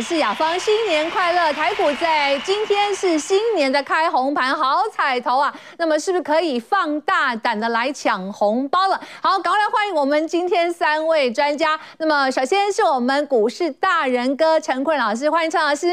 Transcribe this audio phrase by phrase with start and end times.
[0.00, 1.52] 是雅芳，新年快乐！
[1.52, 5.52] 台股在今天是新年的开红盘，好彩头啊！
[5.76, 8.98] 那么是不是可以放大胆的来抢红包了？
[9.20, 11.78] 好，赶快来欢迎我们今天三位专家。
[11.98, 15.86] 那么首先是我们股市大人哥陈坤老师，欢迎陈老师。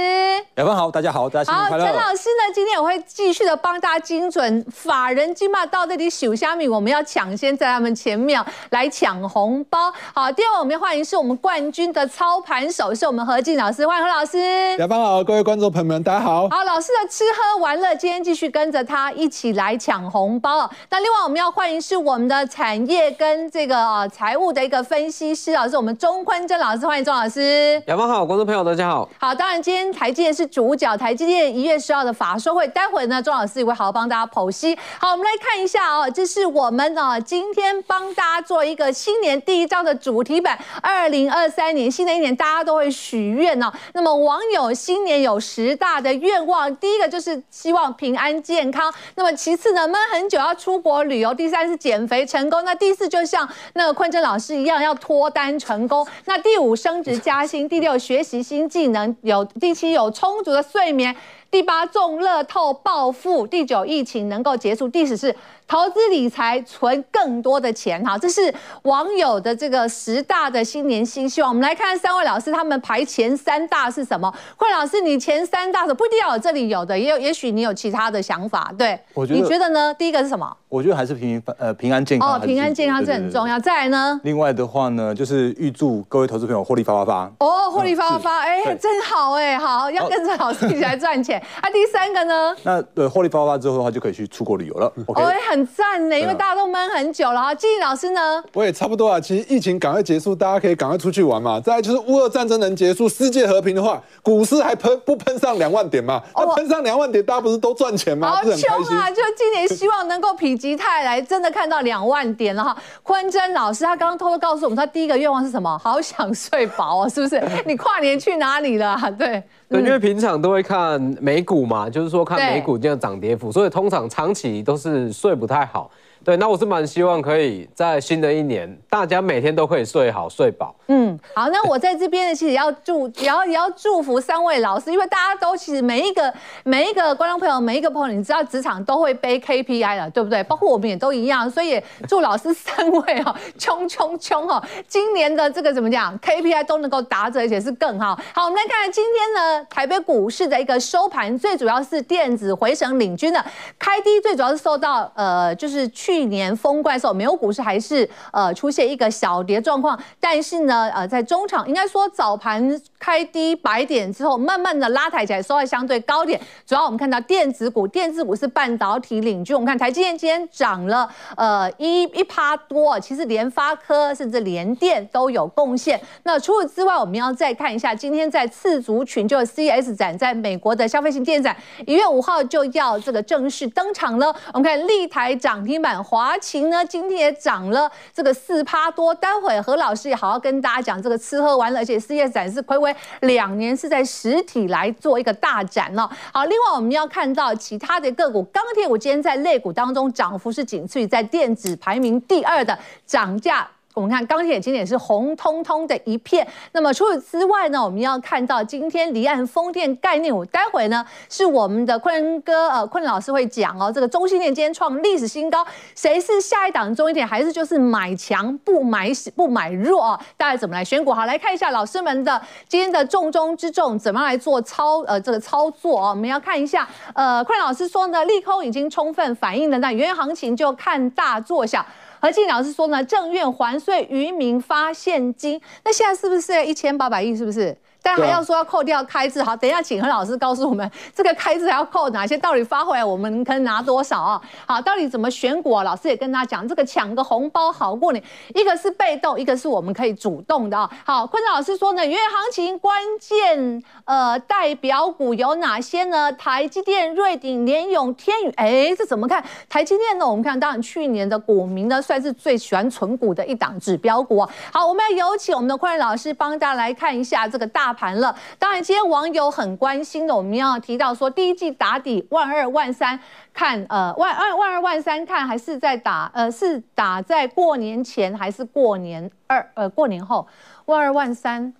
[0.56, 1.86] 雅芳好，大家好，大家新年快乐。
[1.86, 9.92] 好，陈老师呢，今天我会继续的帮大家精准法人金马到这里数虾米，我们要抢先在他们前面来抢红包。
[10.14, 13.86] 好，第二位我们要欢迎是我们冠军的操盘手，是我们何静老师。
[13.88, 14.38] 欢迎何老师，
[14.78, 16.48] 雅芳好，各位观众朋友们，大家好。
[16.50, 20.70] 好，老师的吃喝玩乐，今天继续跟着他一起来抢红包。
[20.92, 27.82] 那另外我们要欢迎是我们的产业跟这个呃财务的一个分析师老师，我们钟坤正老师，欢迎钟老师。
[27.88, 29.10] 雅芳好，观众朋友大家好。
[29.18, 34.78] 好，当然今天台积电是主角，台积电一月十号的法说会，待会呢钟老师也会好好帮大家剖析。
[35.00, 43.74] 好，我们来看一下哦，这是我们呢今天帮大家做一个新年第一张的主题版，二零二三年新的一年大家都会许愿哦。
[43.94, 48.94] 那么网友新年有十大的愿望，第一个就是希望平安健康。
[49.16, 51.34] 那么其次呢，闷很久要出国旅游。
[51.34, 52.64] 第三是减肥成功。
[52.64, 56.06] 那第四就像那个坤真老师一样要脱单成功。
[56.26, 57.68] 那第五升职加薪。
[57.68, 59.16] 第六学习新技能。
[59.22, 61.16] 有第七有充足的睡眠。
[61.58, 63.48] 第八中乐透暴富。
[63.48, 64.88] 第九疫情能够结束。
[64.88, 65.36] 第十是。
[65.70, 68.42] 投资理财存更多的钱，哈，这是
[68.84, 71.52] 网友的这个十大的新年新希望。
[71.52, 74.34] 我们来看三位老师，他们排前三大是什么？
[74.56, 78.74] 坤老师，你前三大的不一定要有这里有的，也有，也许你有其他的想法。
[78.78, 79.94] 对，我觉得你觉得呢？
[79.96, 80.56] 第一个是什么？
[80.70, 83.60] 我觉得还是平呃平安健康哦，平安健康这很重要。
[83.60, 84.18] 再来呢？
[84.24, 87.32] 另外的话呢，就是预祝各位投资朋友获利发发发。
[87.46, 91.44] 哦，获利发发发，哎，真好哎，好，要跟着老师一起来赚钱。
[91.62, 92.56] 啊，第三个呢？
[92.64, 94.92] 那对获利发发发之后的话，就可以去出国旅游了。
[95.08, 95.24] OK。
[95.50, 97.56] 很赞呢，因为大家都闷很久了哈。
[97.56, 98.44] 季老师呢？
[98.54, 99.18] 我也差不多啊。
[99.18, 101.58] 其实疫情赶快结束，大家可以赶快出去玩嘛。
[101.60, 106.22] 再来就是乌俄战争能结束，世界和平的话，股市还喷不喷上两万点嘛？
[106.36, 108.30] 那喷上两万点，大家不是都赚钱吗？
[108.30, 109.10] 好穷啊！
[109.10, 112.76] 就今年希望能够否极泰来，真的看到两万点了哈。
[113.04, 115.78] 坤真老师他刚刚偷偷告诉我们，他第一个愿望是什么？
[115.78, 117.42] 好想睡饱啊，是不是？
[117.66, 118.98] 你跨年去哪里了？
[119.18, 119.42] 对。
[119.70, 125.92] 对，因为平常都会看美股嘛，就是说看美股这样涨跌幅，所以通常长期都是睡不太好。
[126.28, 130.76] 对，那我是蛮希望可以在新的一年，大家每天都可以睡好睡饱。
[130.88, 136.34] 嗯，好，那我在这边呢，其实也要祝，也要也要祝福三位老师，因为大家都其实每一个
[136.66, 140.44] 每一个观众朋友，每一个朋友，你知道职场都会背 KPI 了，对不对？
[140.44, 148.20] 包括我们也都一样，所以祝老师三位哦，冲冲冲哦，今年的这个怎么讲，KPI 都能够达成，而且是更好。
[148.34, 153.42] 好，我们来看看今天呢，台北股市的一个收盘，最主要是电子回神领军的，
[153.80, 156.17] 开低最主要是受到呃，就是去。
[156.18, 166.42] 去年封关的时候，美国股市还是呃出现一个小跌状况，但是呢，呃，在中场应该说早盘开低百点之后，慢慢的拉抬起来，收在相对高点。
[166.66, 169.56] 主要我们看到电子股，电子股是半导体领军。
[169.56, 176.02] 我们看台积电今天涨了呃一一趴多，其实联发科甚至联电都有贡献。
[176.24, 184.36] 那除此之外，我们要再看一下今天在次族群，就是 CS 展，在美国的消费性电展，一月五号就要这个正式登场了。
[184.52, 185.97] 我们看立台涨停板。
[186.04, 189.14] 华勤呢，今天也涨了这个四趴多。
[189.16, 196.10] 待会何老师也好好跟大家讲这个吃喝玩乐，而且事业展是睽违两年是在实体来做一个大展了。
[196.32, 203.68] 好，另外我们要看到其他的个股，钢铁股今天在类股当中涨幅是仅次于在电子排名第二的涨价。
[203.98, 206.48] 我们看钢铁今天也是红彤彤的一片。
[206.72, 213.92] 那么除此之外呢，我们要看到今天离岸风电概念股，待会呢是我们的坤哥呃坤老师会讲哦。
[213.92, 215.66] 这个中兴电今天创历史新高，
[215.96, 217.28] 谁是下一档中兴电？
[217.28, 220.22] 还是就是买强不买不买弱啊？
[220.38, 221.12] 大家怎么来选股？
[221.12, 226.10] 好，来看一下老师们的今天的重中之重，怎么样来做操呃这个操作啊？
[226.12, 231.84] 我们要看一下呃坤老师说呢，利空已经充分反映了，那元月行情就看大做小。
[232.20, 237.36] 何静老师说呢，政院还税，于民发现金，那现在是不是一千八百亿？
[237.36, 237.78] 是不是？
[238.08, 242.38] 但还要说要扣掉开支，好，等一下请何老师告诉我们，这个开支还要扣哪些？
[242.38, 244.42] 到底发回来我们可以拿多少啊？
[244.66, 245.84] 好，到底怎么选股啊？
[245.84, 248.24] 老师也跟大家讲，这个抢个红包好过年，
[248.56, 250.90] 一个是被动，一个是我们可以主动的啊。
[251.06, 256.32] 好，坤老师说呢，元月行情关键呃代表股有哪些呢？
[256.32, 259.44] 台积电、瑞鼎、联咏、天宇，哎，这怎么看？
[259.68, 260.26] 台积电呢？
[260.26, 264.50] 我们看，当然去年的股民呢，算是最喜欢存股的一档指标股啊。
[264.72, 267.97] 好，我们要有请我们的坤老师帮大家来看一下这个大。
[267.98, 273.20] 盘了，当然，今天网友很关心的，我们要提到说，第一季打底万二万三，
[273.52, 280.48] 看呃万二万二万三，看还是在打呃是打在过年前还是过年二呃过年后
[280.86, 281.74] 万二万三。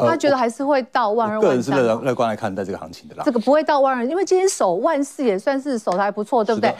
[0.00, 1.50] 他觉得还是会到万二万三。
[1.50, 3.24] 个人是乐乐观来看待这个行情的啦。
[3.24, 6.72] 这个不会到万二，因为今天守万四也算是守的还不错，对不对？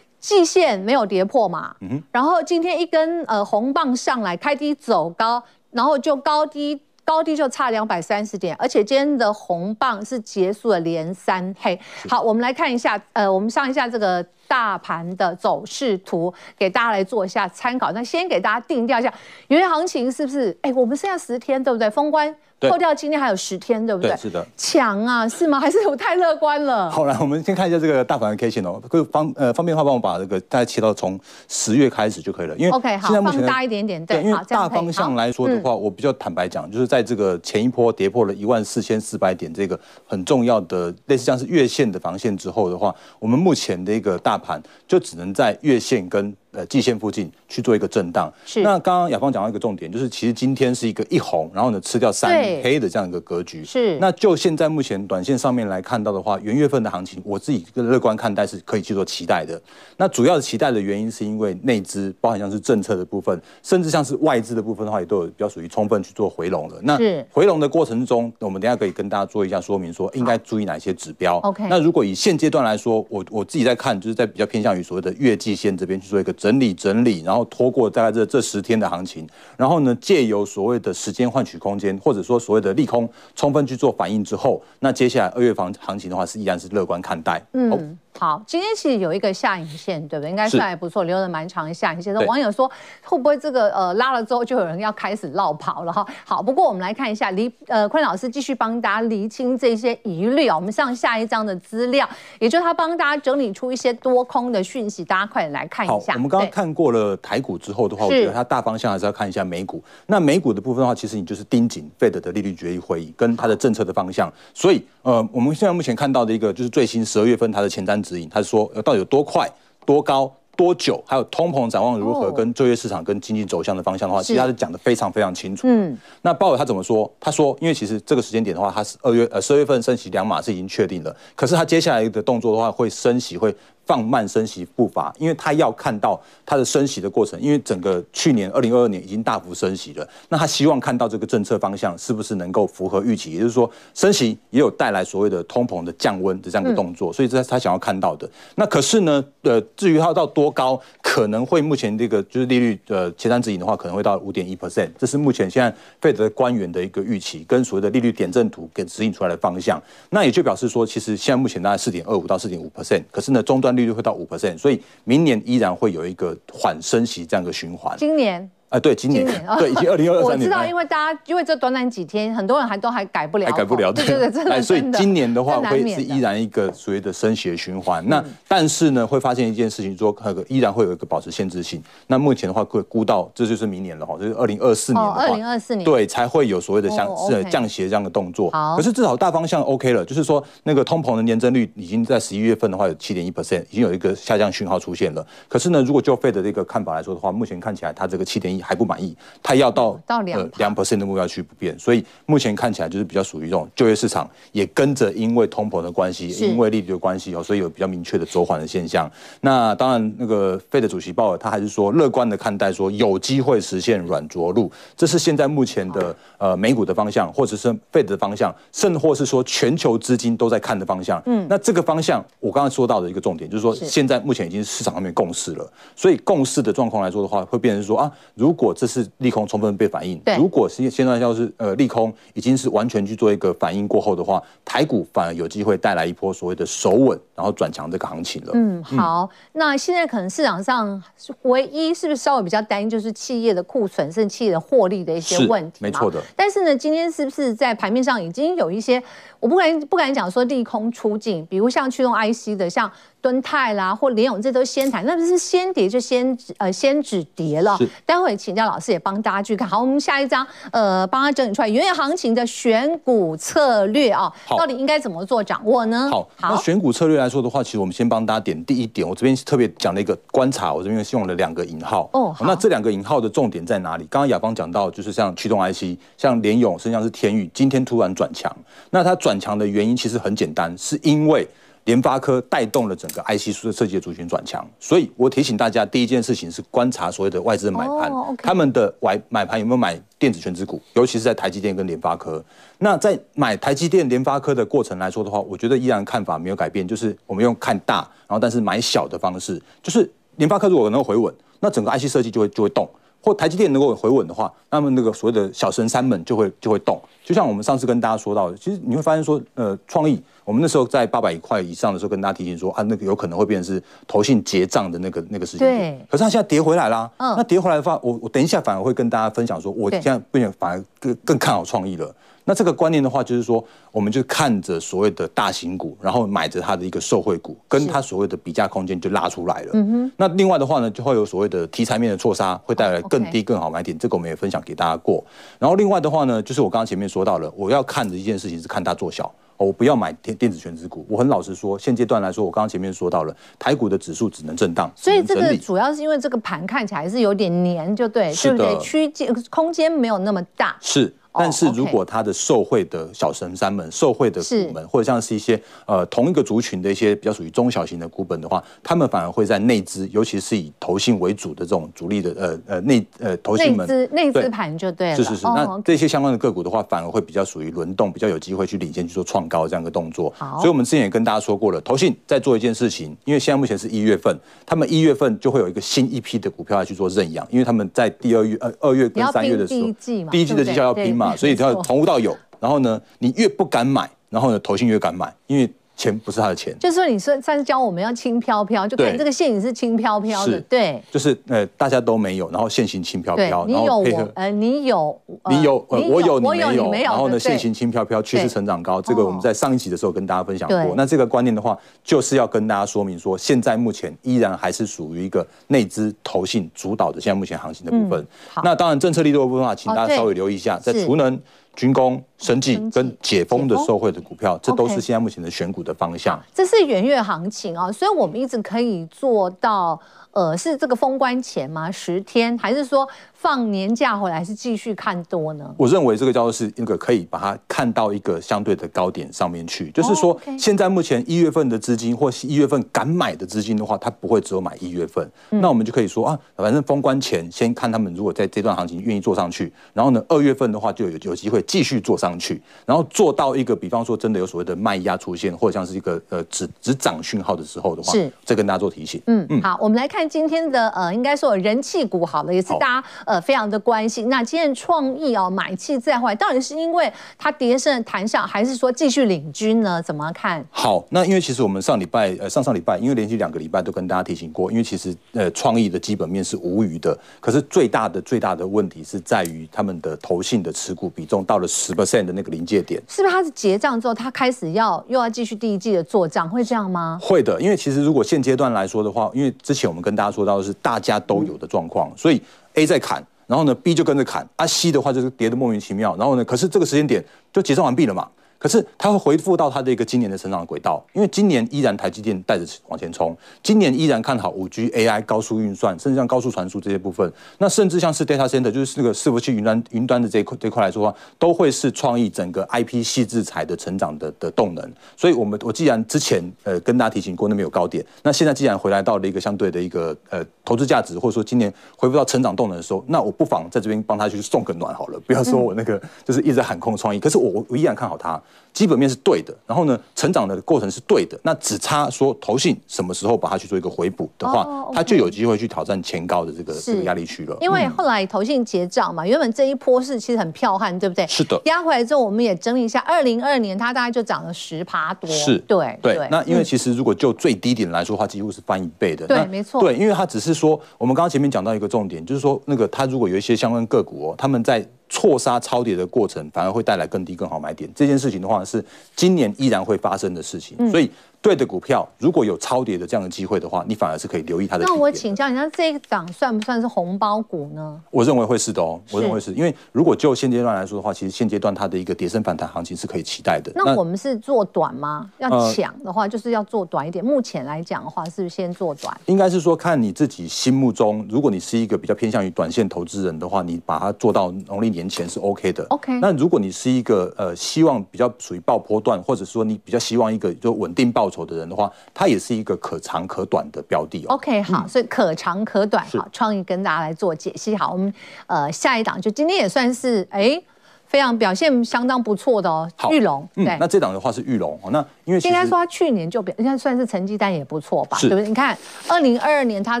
[0.20, 2.02] 季线没有跌破嘛，嗯哼。
[2.12, 11.78] 然后今天一根呃红棒上来，开低走高，然后就高低高低就差两百三十点，而且今天的红棒是结束了连三黑。
[12.08, 17.92] 好，我们来看一下，呃，我们上一下这个大盘的走势图，给大家来做一下参考。
[17.92, 19.12] 那先给大家定调一下，
[19.48, 20.56] 原来行情是不是？
[20.62, 21.90] 哎，我们剩下十天，对不对？
[21.90, 22.34] 封关。
[22.68, 24.10] 扣掉今天还有十天，对不对？
[24.10, 24.46] 对，是的。
[24.56, 25.58] 强啊，是吗？
[25.60, 26.90] 还是我太乐观了？
[26.90, 28.80] 好，来，我们先看一下这个大盘的 K 线哦。
[28.88, 31.18] 各位方呃方便的话，帮我把这个大概切到从
[31.48, 32.56] 十月开始就可以了。
[32.56, 34.22] 因为 OK 好，放大一点点，对。
[34.22, 46.34] 因为大方向来说的话，我比较坦白讲，就是在这个前一波跌破了一万四千四百点这个很重要的类似像是月线的防线之后的话，我们目前的一个大盘就只能在月线跟。
[46.52, 48.30] 呃，季线附近去做一个震荡。
[48.44, 48.60] 是。
[48.60, 52.30] 那刚刚雅芳讲到一个重点，就是其实今天是一个一红，然后呢吃掉三
[52.62, 53.64] 黑的这样一个格局。
[53.64, 53.98] 是。
[53.98, 59.58] 那就现在目前短线上面来看到的话，元月份的行情，我自己乐观看待是可以去做期待的。
[59.96, 66.76] 那主要的期待的原因是因为内资，包含像是政策的部分，甚至像是外资的部分的话，也都有比较属于充分去做回笼了。
[66.82, 66.98] 那
[67.30, 71.38] 回笼的过程中，我们等下可以跟大家做一下说明，说应该注意哪些指标。
[71.38, 71.66] OK。
[71.70, 76.30] 那如果以现阶段来说，我我自己在看，就是在比较偏向于所谓的月季线这边去做一个。
[76.42, 79.24] 整理整理，然后拖过大概这这十天的行情，
[79.56, 87.40] 然后呢，借由所谓的时间换取空间，或者说所谓的利空充分去做反应之后，那接下来二月房行情的话是依然是乐观看待。
[87.52, 87.96] 嗯。
[88.18, 90.30] 好，今天其实有一个下影线，对不对？
[90.30, 92.14] 应该算还不错，留了蛮长的下影线。
[92.26, 92.70] 网友说
[93.02, 96.06] 会不会这个呃拉了之后就有人要开始绕跑了哈？
[96.24, 100.54] 好，不过我们来看一下，离呃坤老师继续帮大家厘清这些疑虑啊。
[100.54, 106.12] 我们上下一张的资料，也就是他帮大家整理出一些多空的讯息，大家快点来看一下。
[106.12, 109.82] 好，我们刚刚看过了台股之后的话，我觉得它大方向还是要看一下美股。
[110.06, 114.32] 那美股的部分的话，其实你就是盯紧 Fed 的利率决议会议跟它的政策的方向。
[114.52, 119.48] 所以呃，我们现在目前看到的一个就是最新十二月份它的前瞻指引，他是说到底有多快、
[119.86, 121.02] 多高、多久？
[121.06, 122.30] 还有通膨展望如何？
[122.32, 125.66] 跟就业市场、跟经济走向的方向的话，其实他是讲的非常非常清楚。
[125.66, 127.10] 嗯，那鲍尔他怎么说？
[127.20, 133.54] 他说，因为其实这个时间点的话，他是二月呃十二月份升息两码是已经确定了，可是他接下来的动作的话，会升息会。
[133.84, 148.28] 放慢升息步伐，因为他要看到他的升息的过程，因为整个去年二零二二年已经大幅升息了，那他希望看到这个政策方向是不是能够符合预期，也就是说升息也有带来所谓的通膨的降温的这样的动作，所以这是他想要看到的。
[148.54, 150.80] 那可是呢，呃，至于它到多高，
[151.12, 155.70] 可能会目前这个就是利率的前瞻指引的话，可能会到五点一 percent，这是目前现在
[156.00, 159.78] 费德官员的一个预期，跟所谓的利率点阵图给指引出来的方向。
[160.08, 167.94] 那也就表示说，其实现在目前大概四点二五到四点五 percent，可是呢，终端利率会到五 percent，所以明年依然会有一个缓升息这样的循环。
[167.98, 168.50] 今年。
[168.72, 170.40] 啊，对，今年，今年 对，已经二零二三年。
[170.40, 174.62] 我知道，因为大家因为这短短几天，很多人还都还改不了，还改不了，对对对，真的。
[174.62, 178.02] 所以今年的话会是依然一个所谓的升息的循环。
[178.08, 181.82] 那但是呢，会发现一件事情，说那个依然会有一个保持限制性。
[182.06, 188.50] 那目前的话会估到，这就是明年了哈，就是二零二四年的话，二零二四年对才会有所谓的降是降息这样的动作。
[188.52, 195.26] 好，可是至少大方向 OK 了，就是说那个通膨的年增率已经在十一月份的话有七点一 percent，已经有一个下降讯号出现了。
[195.46, 199.16] 可是呢，如果就 Fed 的这个看法来说的话，目前看起来它这个七点一还不满意。
[199.42, 209.10] 它要到到两两 percent 的目标去不变，所以目前看起来就是比较属于这种就业市场也跟着因为通膨的关系，因为利率的关系哦，所以有比较明确的走缓的现象。
[209.40, 221.22] 那当然，那个 Fed 主席鲍尔他还是说乐观的看待，说有机会实现软着陆，这是现在目前的呃美股的方向，或者是 Fed 的方向，甚或是说全球资金都在看的方向。
[221.26, 238.52] 嗯，那这个方向我刚才说到的一个重点就是说，现在目前已经市场上面共识了，所以共识的状况来说的话，会变成说啊，如果这是利空充分被反映，如果是现在要是呃利空已经是完全去做一个反应过后的话，台股反而有机会带来一波所谓的守稳，然后转强这个行情了。
[238.54, 241.02] 嗯，好，那现在可能市场上
[241.42, 246.22] 唯一是不是稍微比较担心，就是企业的库存，甚至企业的获利的一些问题，没错的。
[246.36, 249.02] 但是呢，今天是不是在盘面上已经有一些，
[249.40, 252.90] 我不敢不敢讲说利空出尽，比如像驱动 IC 的，像。
[253.22, 257.78] 敦泰啦，或联咏，这都先谈，那不是先跌就先呃先止跌了。
[258.04, 259.66] 待会请教老师也帮大家去看。
[259.66, 266.08] 好，我们下一张，呃，帮他整理出来元月行情的选股策略啊，到底应该怎么做掌握呢？
[266.10, 272.10] 好，好，那选股策略来说的话，其实我们先帮大家点第一点，我这边特别讲了一个观察，我这边用了两个引号。
[272.14, 274.06] 哦，好，那这两个引号的重点在哪里？
[274.10, 278.52] 刚刚雅芳讲到，就是像驱动 IC，像联咏，甚至像是天宇，今天突然转强，
[278.90, 281.46] 那它转强的原因其实很简单，是因为。
[281.84, 288.36] 联发科带动了整个 IC 设计的族群转强，所以我提醒大家，第一件事情是观察所谓的外资的买盘，oh.
[288.38, 292.42] 他们的买买盘有没有买电子权值股，尤其是在台积电跟联发科。
[292.78, 297.96] 那在买台积电、联发科的过程来说的话，我觉得依然看法没有改变，就是我们用看大，
[298.28, 302.88] 然后但是买小的方式，就是联发科如果能够回稳，那整个 IC 设计就会就会动。
[303.24, 307.00] 或台积电能够回稳的话，那么那个所谓的小神三们就会就会动。
[307.24, 315.98] 就像我们上次跟大家说到的，其实你会发现说，呃，创意，我们那时候在八百块以上的时候，跟大家提醒说啊，那个有可能会变成是投信结账的那个那个时间点。
[315.98, 316.06] 对。
[316.10, 317.10] 可是它现在跌回来啦。
[317.18, 317.34] 嗯。
[317.36, 322.14] 那跌回来的话，我我等一下反而会跟大家分享说，我现在变得反而更更看好创意了。
[322.44, 329.70] 那这个观念的话，就是说，我们就看着所谓的大型股，然后买着它的一个受惠股，跟它所谓的比价空间就拉出来了。
[329.74, 330.12] 嗯哼。
[330.16, 333.96] 那另外的话呢，就会有所谓的题材面的错杀，会带来更低更好买点。
[333.96, 335.24] 这个我们也分享给大家过。
[335.60, 339.32] 然后另外的话呢，就是我刚刚前面说到了，我要看的一件事情是看大做小。
[339.56, 341.06] 我不要买电电子权值股。
[341.08, 344.90] 我很老实说，现阶段来说，我刚刚前面说到了，台股的指数只能震荡。
[344.96, 348.78] 所以这个主要是因为这个盘看起来是有点黏，就对，是对不对？
[348.80, 350.76] 区间空间没有那么大。
[350.80, 351.12] 是。
[351.32, 365.16] 但是如果他的受贿的小神山们、受贿的股们，或者像是一些呃同一个族群的一些比较属于中小型的股本的话，他们反而会在内资，尤其是以投信为主的这种主力的呃呃内呃投信们内资盘就对了。
[365.16, 370.32] 是是是，那这些相关的个股的话，反而会比较属于轮动，比较有机会去领先去做创高这样一个动作。
[370.36, 385.72] 好，所以我们之前也跟大家说过了，投信在做一件事情，因为现在目前是一月份，他们一月份就会有一个新一批的股票要去做认养，因为他们在第二月呃二月跟三月的时候，第一季嘛，第一季的绩效要拼嘛， 所以它要从无到有，然后呢，你越不敢买，然后呢，投信越敢买，因为。
[385.94, 395.20] 钱不是他的钱，就是说，你说上次教我们要轻飘飘，就看这个线也是轻飘飘的，对，就是呃大家都没有，然后线型轻飘飘，你有我呃你有
[395.50, 400.94] 你有呃我有你没有，然后呢线型轻飘飘，趋势成长高，这个我们在上一集的时候跟大家分享过。
[400.96, 408.26] 那这个观念的话，就是要跟大家说明说，现在目前依然还是属于一个内资投信主导的现在目前行情的部分。
[408.64, 411.38] 那当然政策力度的部分的话，请大家稍微留意一下，在储能。
[411.74, 416.40] 军工、生技跟解封的受惠的股票，这都是现在目前的选股的方向。
[416.52, 420.00] 这是元月行情啊，所以我们一直可以做到。
[420.34, 421.90] 呃，是这个封关前吗？
[421.90, 423.06] 十天，还是说
[423.42, 425.68] 放年假回来是继续看多呢？
[425.76, 435.28] 我认为这个叫做是一个可以把它看到一个相对的高点上面去，就是说现在目前一月份的资金或一月份敢买的资金的话，它不会只有买一月份。
[435.50, 449.20] 那我们就可以说啊，反正封关前先看他们如果在这段行情愿意做上去，然后呢，二月份的话就有有机会继续做上去，然后做到一个比方说真的有所谓的卖压出现，或者像是一个呃只只涨讯号的时候的话，是再跟大家做提醒。
[449.26, 450.22] 嗯嗯，好，我们来看。
[450.28, 454.28] 今天的呃，应该说人气股好了，也是大家呃非常的关心。
[454.28, 460.02] 那今天创意哦，买气再坏，到底是因为它跌升弹上，还是说继续领军呢？
[460.02, 460.62] 怎么看？
[460.70, 473.32] 好，那因为其实我们上礼拜呃上上礼拜，因为连续两个礼拜都跟大家提醒过，因为其实呃创意的基本面是无虞的，可是最大的最大的问题是在于他们的投信的持股比重到了十 percent 的那个临界点，是不是？
[473.32, 477.18] 它是结账之后，它开始要又要继续第一季的做账，会这样吗？
[477.22, 482.42] 会的，因为其实如果现阶段来说的话，因为之前我们跟大家说到的是大家都有的状况，所以
[482.74, 488.28] A 在砍，然后呢 B 就跟着砍，啊 C 的话就是跌得莫名其妙，然后呢，可是这个时间点就结算完毕了嘛。
[488.62, 497.32] 可是它会回复到它的一个今年的成长轨道，因为今年依然台积电带着往前冲，今年依然看好五 G、AI、高速运算，甚至像高速传输这些部分。
[497.58, 504.92] 那甚至像是 data center，就是那个伺服器云端云端的这一块这块来说的话，都会是创意整个 IP 矽智财的成长的的动能。
[505.16, 518.40] 所以，我们我既然之前呃跟大家提醒过那边有高点，那现在既然回来到了一个相对的一个呃投资价值，或者说今年回复到成长动能的时候，那我不妨在这边帮他去送个暖好了，不要说我那个就是一直喊空创意，可是我我依然看好它。
[518.72, 525.04] 基本面是对的，然后呢，成长的过程是对的，那只差说投信什么时候把它去做一个回补的话，它、oh, okay.
[525.04, 527.54] 就有机会去挑战前高的这个这个压力区了。
[527.60, 531.26] 因为后来投信结账嘛，原本这一波是其实很彪悍，对不对？
[531.26, 531.60] 是的。
[531.66, 535.28] 压回来之后，我们也整理一下，二零二二年它大概就涨了十趴多。
[535.28, 536.14] 是，对对。
[536.14, 539.26] 对那因为其实如果就最低点来说的话，几乎是翻一倍的。
[539.26, 539.82] 对，没错。
[539.82, 544.82] 对，因为它只是说，我们刚刚前面讲到一个重点，就是说那个它如果有一些相关个股哦，他们在。
[545.12, 547.90] 错杀超跌的过程，反而会带来更低更好买点。
[547.94, 548.82] 这件事情的话，是
[549.14, 551.10] 今年依然会发生的事情，所以。
[551.42, 554.84] 对的股票，如果有超跌的这样的机会的话，你反而是可以留意它的。
[554.86, 558.00] 那我请教你，那这一档算不算是红包股呢？
[558.12, 563.72] 我认为会是的哦，我认为是因为如果就现阶段来说的话，其实现阶段它的一个跌升反弹行情是可以期待的。
[563.74, 565.28] 那我们是做短吗？
[565.38, 567.24] 要抢的话，就是要做短一点。
[567.24, 569.12] 目前来讲的话，是不是先做短？
[569.26, 575.84] 应该是说看你自己心目中，如果你是一个比较偏向于短线投资人的话，你把它做到农历年前是 OK 的。
[575.88, 576.20] OK。
[576.20, 581.31] 那如果你是一个呃希望比较属于爆波段，或者说你比较希望一个就稳定爆。
[581.32, 584.34] 酬的人的话，它也是一个可长可短的标的哦。
[584.34, 587.74] OK，好，所以可长可短，好，创意跟大家来做解析。
[587.74, 588.12] 好，我们
[588.46, 590.62] 呃下一档就今天也算是哎。
[591.04, 593.46] 非常表现相当不错的哦，玉龙。
[593.56, 594.90] 嗯，那这档的话是玉龙哦。
[594.90, 598.16] 那因为应该说它去年就表，应该算是成绩单也不错吧？
[598.18, 598.48] 对不对？
[598.48, 598.74] 你看，
[599.08, 600.00] 二零二二年它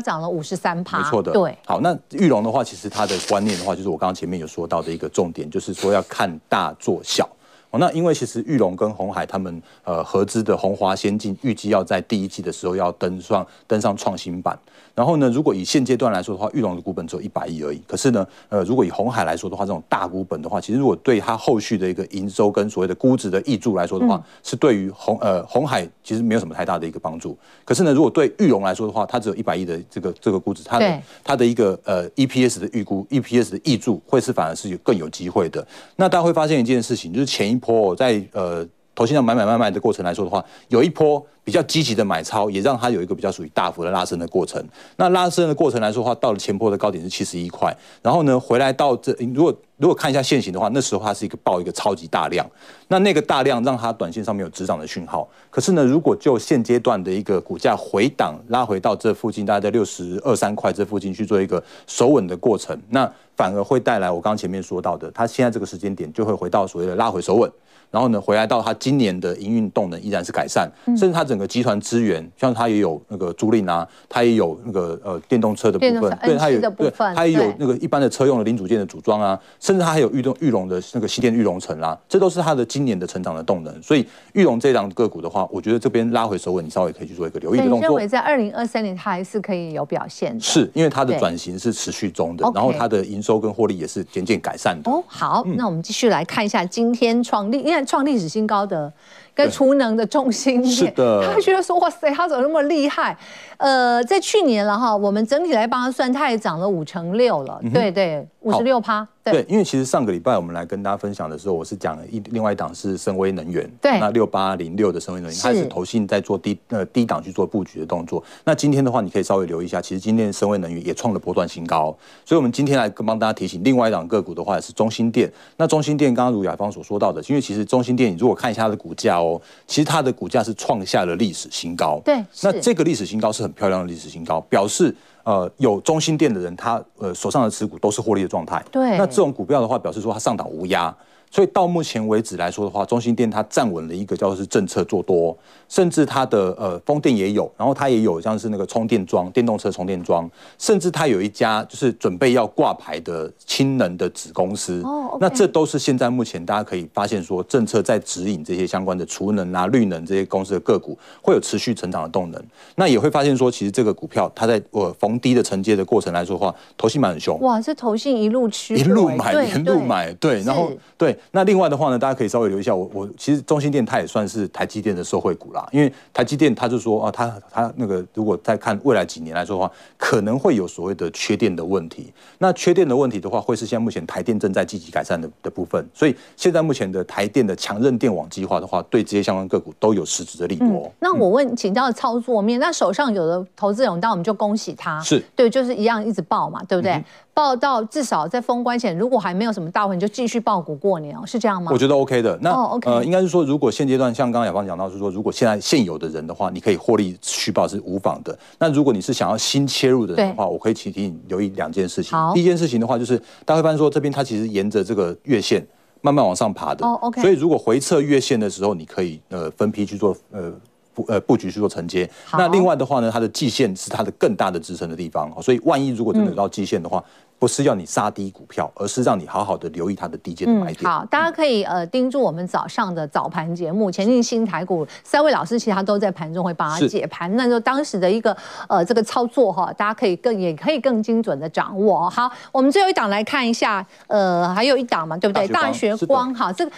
[0.00, 1.30] 涨了五十三趴，没错的。
[1.30, 7.28] 对，好，那玉龙的话，其实它的观念的话，就是我刚刚前面有说到的一个重点，就是说要看大做小。
[7.72, 14.56] 哦，那因为其实玉龙跟红海他们呃合资的红华先进，预计要在第一季的时候要登上登上创新版。
[14.94, 17.80] 然后呢，如果以现阶段来说的话，玉龙的股本只有一百亿而已。
[17.86, 27.36] 可是呢，呃，如果以红海来说的话，这种大股本的话，其实如果对它后续的一个营收跟所谓的估值的挹注来说的话，嗯、是对于红呃红海其实没有什么太大的一个帮助。
[27.64, 35.66] 可是呢，如果对玉龙来说的话，它只有一百亿的这个这个估值，它的它的一个呃 EPS 的预估，EPS 的挹注会是反而是有更有机会的。
[35.96, 41.24] 那大家会发现一件事情，就是前一波在呃投信上买买卖卖的过程来说的话，有一波。
[41.44, 44.64] 比较积极的买超，也让它有一个比较属于大幅的拉升的过程。
[44.94, 52.48] 那拉升的过程来说的话，到了前波的高点是七十一块，然后呢，回来到这，如果如果看一下线型的话，那时候它是一个爆一个超级大量，
[52.86, 55.28] 那那个大量让它短线上面有止涨的讯号。
[55.50, 67.50] 可是呢，如果就现阶段的一个股价回档拉回到这附近，大概在六十二三块这附近去做一个守稳的过程，那反而会带来我刚刚前面说到的，它现在这个时间点就会回到所谓的拉回守稳。
[67.92, 83.82] 然后呢，回来到它今年的营运动能依然是改善，甚至它整个集团资源，像它也有那个租赁啊，它也有那个呃电动车的部分，对，它有对，它也有那个一般的车用的零组件的组装啊，甚至它还有裕隆裕隆的那个西电裕隆城啦，这都是它的今年的成长的动能。
[83.82, 87.82] 所以裕隆这档个股的话，我觉得这边拉回首尾，你稍微可以去做一个留意的动作。
[87.82, 94.90] 认为在二零二三年它还是可以有表现的，是因为它的转型是持续中的，然后它的营收跟获利也是渐渐改善的。
[94.90, 98.66] 哦，好，那我们继续来看一下今天创立，因为创历史新高。
[98.66, 98.92] 的
[99.34, 103.16] 跟储能的中心点，是的，他觉得说哇塞，他怎么那么厉害？
[103.62, 109.06] 呃，在去年了哈，我们整体来帮他算，它也涨了五成六了，对对，五十六趴。
[109.24, 118.20] 对，因为其实上个礼拜我们来跟大家分享的时候，我是讲了一另外一档是深威能源，对，那六八零六的深威能源，它是投信在做低呃低档去做布局的动作。
[118.42, 125.32] 那今天的话，你可以稍微留意一下，其实今天深威能源也创了波段新高，所以我们今天来跟帮大家提醒另外一档个股的话是中心电。
[125.56, 134.94] 那中心电刚刚如雅芳所说到的，因为其实中心电你如果看一下它的股价哦，其实它的股价是创下了历史新高，对，那这个历史新高是很漂亮的历史新高，表示。
[135.24, 138.60] 呃，有中心店的人，他呃手上的持股都是获利的状态。
[138.72, 140.92] 对，那这种股票的话，表示说它上档无压。
[141.32, 145.34] 所以到目前为止来说的话，中兴电它站稳了一个叫做是政策做多，
[145.66, 154.82] 甚至它的呃风电也有，然后它也有像是那个充电桩、电动车充电桩，甚至它有一家就是准备要挂牌的氢能的子公司。
[154.84, 162.44] 哦，那这都是现在目前大家可以发现说，政策在指引这些相关的储能啊、绿能这些公司的个股会有持续成长的动能。
[162.74, 167.40] 那也会发现说，其实这个股票它在呃逢低的承接的过程来说的话，投信买很凶。
[167.40, 171.16] 哇，这投信一路吃，一路买，一路买，对，然后对。
[171.30, 182.12] 那另外的话呢，大家可以稍微留意一下，我我其实中兴电它也算是台积电的受惠股啦，因为台积电它就说啊，它它那个如果再看未来几年来说的话，可能会有所谓的缺电的问题。
[182.38, 185.86] 那缺电的问题的话，会是现在目前台电正在积极改善的的部分。
[185.94, 190.66] 所以现在目前的台电的强韧电网计划的话，对这些相关个股都有实质的利多。
[190.66, 196.92] 嗯、那我问，请教操作面，那手上有的投资人，那我们就恭喜他，是对，就是一样一直报嘛，对不对？
[196.92, 201.72] 嗯抱到至少在封关前，如果还没有什么大问你，就继续报股过年哦，是这样吗？
[201.72, 202.38] 我觉得 OK 的。
[202.42, 202.90] 那、oh, okay.
[202.90, 208.38] 呃，应该是说，如果现阶段像刚刚雅芳讲到，是说如果现在现有的人的话，你可以获利续报是无妨的。
[208.58, 212.16] 那如果你是想要新切入的人的话，我可以提提你留意两件事情。
[212.16, 213.16] 好，第一件事情的话，就是
[213.46, 215.66] 大家会发现说，这边它其实沿着这个月线
[216.02, 216.84] 慢慢往上爬的。
[216.84, 217.22] 哦、oh,，OK。
[217.22, 220.52] 所以如果回撤月线的时候，你可以呃分批去做呃。
[220.94, 227.04] 布呃布局去做承接，那另外的话呢，它的季线是它的更大的支撑的地方，所以万一如果真的有到季线的话，嗯、
[227.42, 230.84] 不是要你杀低股票，而是让你好好的留意它的低阶的买点。
[230.84, 238.36] 嗯、好，大家可以呃盯住我们早上的早盘节目，前进新台股三位老师其实他都在盘中会帮他解盘，那就当时的一个
[238.68, 242.08] 呃这个操作哈，大家可以更也可以更精准的掌握。
[242.08, 245.48] 好，我们最后一档来看一下，呃，还有一档嘛，对不对？
[245.48, 246.70] 大学光哈，这个。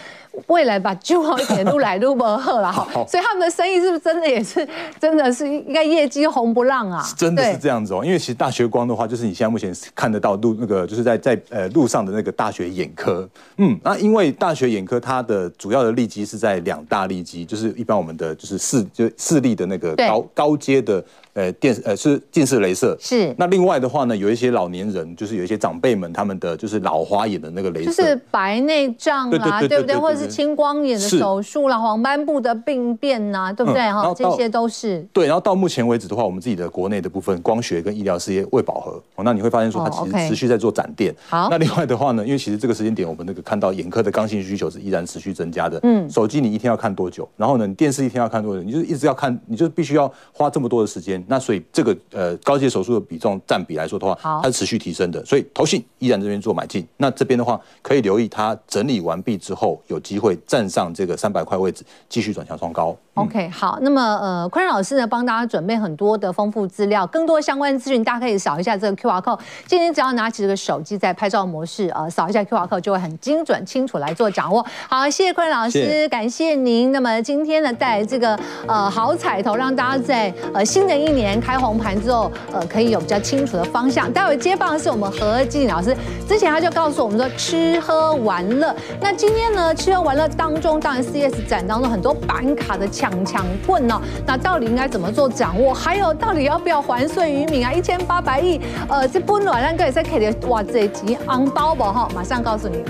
[0.48, 7.06] 未来把，就好一点路来路不好了哈 所以他们的生意是不是真的也是真的是应该业绩红不浪啊？
[7.16, 21.04] 真的是这样子哦，因为其实大学光的话，就是你现在目前看得到路诉那个就是在在呃路上的那个大学眼科，嗯，那因为大学眼科它的主要的利基是在两大利基，就是一般我们的就是视就视力的那个高高阶的。
[21.34, 23.34] 呃，电呃是近视雷射是。
[23.36, 29.96] 那另外的话呢，有一些老年人，就是有一些长辈们，他们的就是老花眼的那个雷射，就是白内障啊，对不对？
[29.96, 33.82] 或者是青光眼的手术啦，黄斑部的病变呐，对不对？
[33.92, 35.04] 哈，这些都是。
[35.12, 41.12] 对，然后到目前为止的话，我们自己的国内的部分光学跟医疗事业未饱和，哦，那你会发现说它其实持续在做展店。
[41.28, 41.48] 好。
[41.50, 45.80] 那另外的话呢，因为其实这个时间点，我们那个看到眼科的刚性需求是依然持续增加的。
[45.82, 46.08] 嗯。
[46.08, 47.28] 手机你一天要看多久？
[47.36, 48.62] 然后呢，你电视一天要看多久？
[48.62, 51.23] 你就一直要看，你就必须要花这么多的时间。
[51.26, 51.96] 那所以这个。
[52.10, 56.86] 呃，高阶手术的比重占比来说的话，它是持续提升的，所以投信依然这边做买进。
[56.96, 62.96] 那这边的话，可以留意它整理完毕之后，有机会站上这个三百块位置，继续转向创高。
[63.14, 69.38] OK，好，那么呃，坤老师呢，帮大家准备很多的丰富资料，更多相关资讯，大家可以扫一下这个 QR code。
[69.66, 74.66] 今天只要拿起这个手机，在拍照模式，呃，扫一下 QR code，就会很精准、清楚来做掌握。
[74.88, 76.56] 好，谢谢坤老师，感谢。
[76.56, 76.90] 您。
[76.90, 84.12] 那么今天呢，带来这个呃好彩头，让大家在呃新的一年开红盘之后，呃，可以有比较清楚的方向。
[84.12, 85.96] 待会接棒的是我们何静老师，
[86.28, 88.74] 之前他就告诉我们说吃喝玩乐。
[89.00, 92.88] 那今天呢，吃喝玩乐当中，当然 CES 展当中很多板卡的。
[93.04, 94.00] 抢抢棍哦？
[94.26, 95.74] 那到底应该怎么做掌握？
[95.74, 97.70] 还有到底要不要还税于民啊？
[97.70, 102.08] 一千八百亿，呃，这不暖烂个也在可以哇，这集昂包不哈？
[102.14, 102.82] 马上告诉你。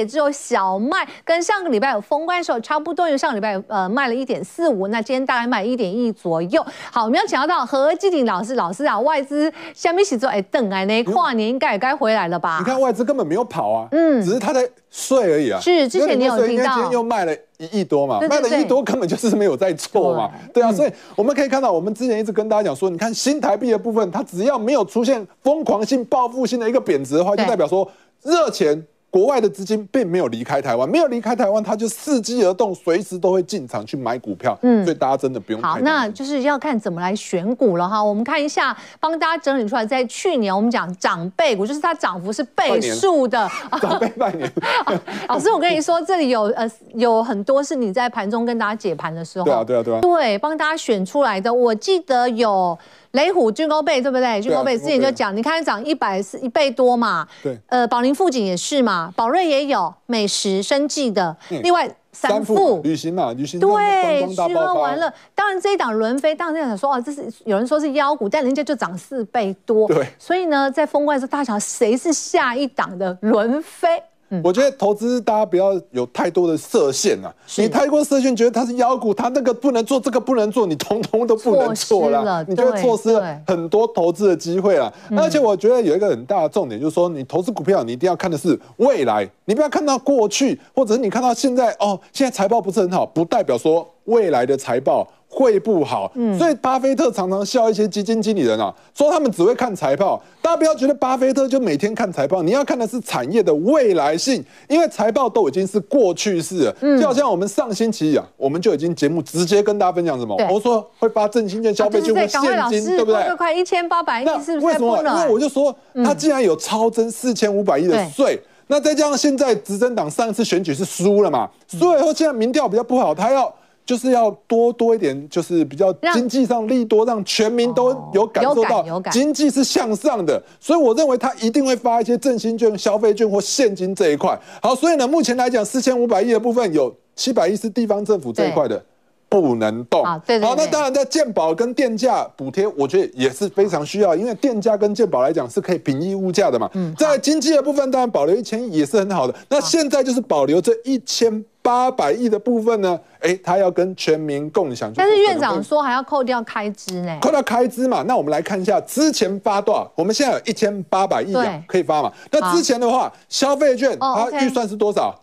[0.00, 6.64] 也只有小麦跟上个礼拜有封关的时候差不多，因为上个礼拜呃卖了一点四五，那今天大概卖一点一左右。
[6.90, 12.56] 好，我们要请教到何基鼎老师，老师啊，外资下面写作哎，等哎，呢跨年应该也该回来了吧？
[12.58, 15.60] 你看外资根本没有跑啊，嗯，只是他在睡而已啊。
[15.60, 27.86] 是，之前你有听到，今天又卖了一亿多嘛，卖了一亿多根本就是没有在做嘛，对啊，所以我们可以看到，我们之前一直跟大家讲说，你看新台币的部分，它只要没有出现疯狂性、报复性的一个贬值的话，就代表说
[28.22, 28.82] 热钱。
[29.10, 34.56] 国外的资金并没有离开台湾，没有离开台湾，它就伺机而动，随时都会进场去买股票。
[34.62, 35.68] 嗯，所以大家真的不用太。
[35.68, 38.02] 好，那就是要看怎么来选股了哈。
[38.02, 43.50] 我们看一下，帮大家整理出来，在去年我们讲长辈股，就是它涨幅是倍数的。
[43.82, 44.50] 长辈半年。
[45.28, 51.52] 老师，我跟你说，这里有呃有很多是你在盘中跟大家解盘的时候，对啊对啊对啊，对，帮大家选出来的。
[51.52, 52.78] 我记得有。
[53.12, 54.40] 雷虎军工倍对不对？
[54.40, 57.26] 军工倍之前就讲，你看涨一百是一倍多嘛。
[57.42, 57.58] 对。
[57.66, 65.12] 呃，宝林富锦也是嘛，宝瑞也有，美食生技的，另外三富旅行嘛，旅行对，吃喝玩乐。
[65.34, 69.88] 当然这一档轮飞，当然想说哦，这是有人说是妖股，但人家就涨四倍多。
[69.88, 70.06] 对。
[70.18, 74.02] 所以呢，在封关的时候，大家想谁是下一档的轮飞？
[74.42, 77.34] 我觉得投资大家不要有太多的设限啊！
[77.56, 84.92] 你太过设限，觉得它是妖股，它那个不能做，这个不能做，你通通都不能做了，你就会错失了很多投资的机会了。
[85.16, 95.06] 而且我觉得有一个很大的重点，就是说你投资股票，你一定要看的是未来，你不要看到过去，或者是你看到现在哦，现在财报不是很好，不代表说未来的财报。
[95.32, 100.20] 会不好，所以巴菲特常常笑一些基金经理人啊，说他们只会看财报。
[100.42, 106.76] 大家不要觉得巴菲特就每天看财报，你要看的是产业的未来性，因为财报都已经是过去式了。
[106.98, 113.36] 就好像我们上星期啊，我们就已经节目直接跟大家分享什么，我说会发振兴券消费券或现金，对不对？
[113.36, 114.66] 快一千八百亿，是不是？
[114.66, 114.98] 为什么？
[114.98, 115.72] 因为我就说，
[116.04, 123.54] 他既然有超增四千五百亿的税，那再加上现在执政党上一次选举是输了嘛，输了以后现在民调比较不好，他要。
[123.86, 130.40] 就是要多多一点，就是比较经济上利多，让全民都有感受到经济是向上的。
[130.60, 134.38] 所以我认为他一定会发一些振兴券、消费券或现金这一块。
[134.62, 138.80] 好，所以呢，目前来讲，四千五百亿的部分有七百亿是地方政府这一块的
[139.28, 140.04] 不能动。
[140.04, 146.70] 好，那当然在健保跟电价补贴，我觉得也是非常需要，因为电价跟健保来讲是可以平抑物价的嘛。
[146.96, 149.34] 在经济的部分，当然保留一千亿也是很好的。
[149.48, 151.44] 那现在就是保留这一千。
[151.62, 152.98] 八百亿的部分呢？
[153.20, 154.90] 哎，他要跟全民共享。
[154.96, 157.18] 但是院长说还要扣掉开支呢？
[157.20, 158.02] 扣掉开支嘛？
[158.06, 159.90] 那我们来看一下之前发多少？
[159.94, 161.34] 我们现在有一千八百亿
[161.66, 162.12] 可以发嘛？
[162.30, 165.14] 那之前的话，消费券它预算是多少？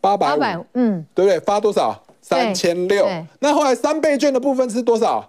[0.00, 1.40] 八百五，嗯，对不对？
[1.40, 1.98] 发多少？
[2.20, 3.08] 三千六。
[3.38, 5.28] 那后来三倍券的部分是多少？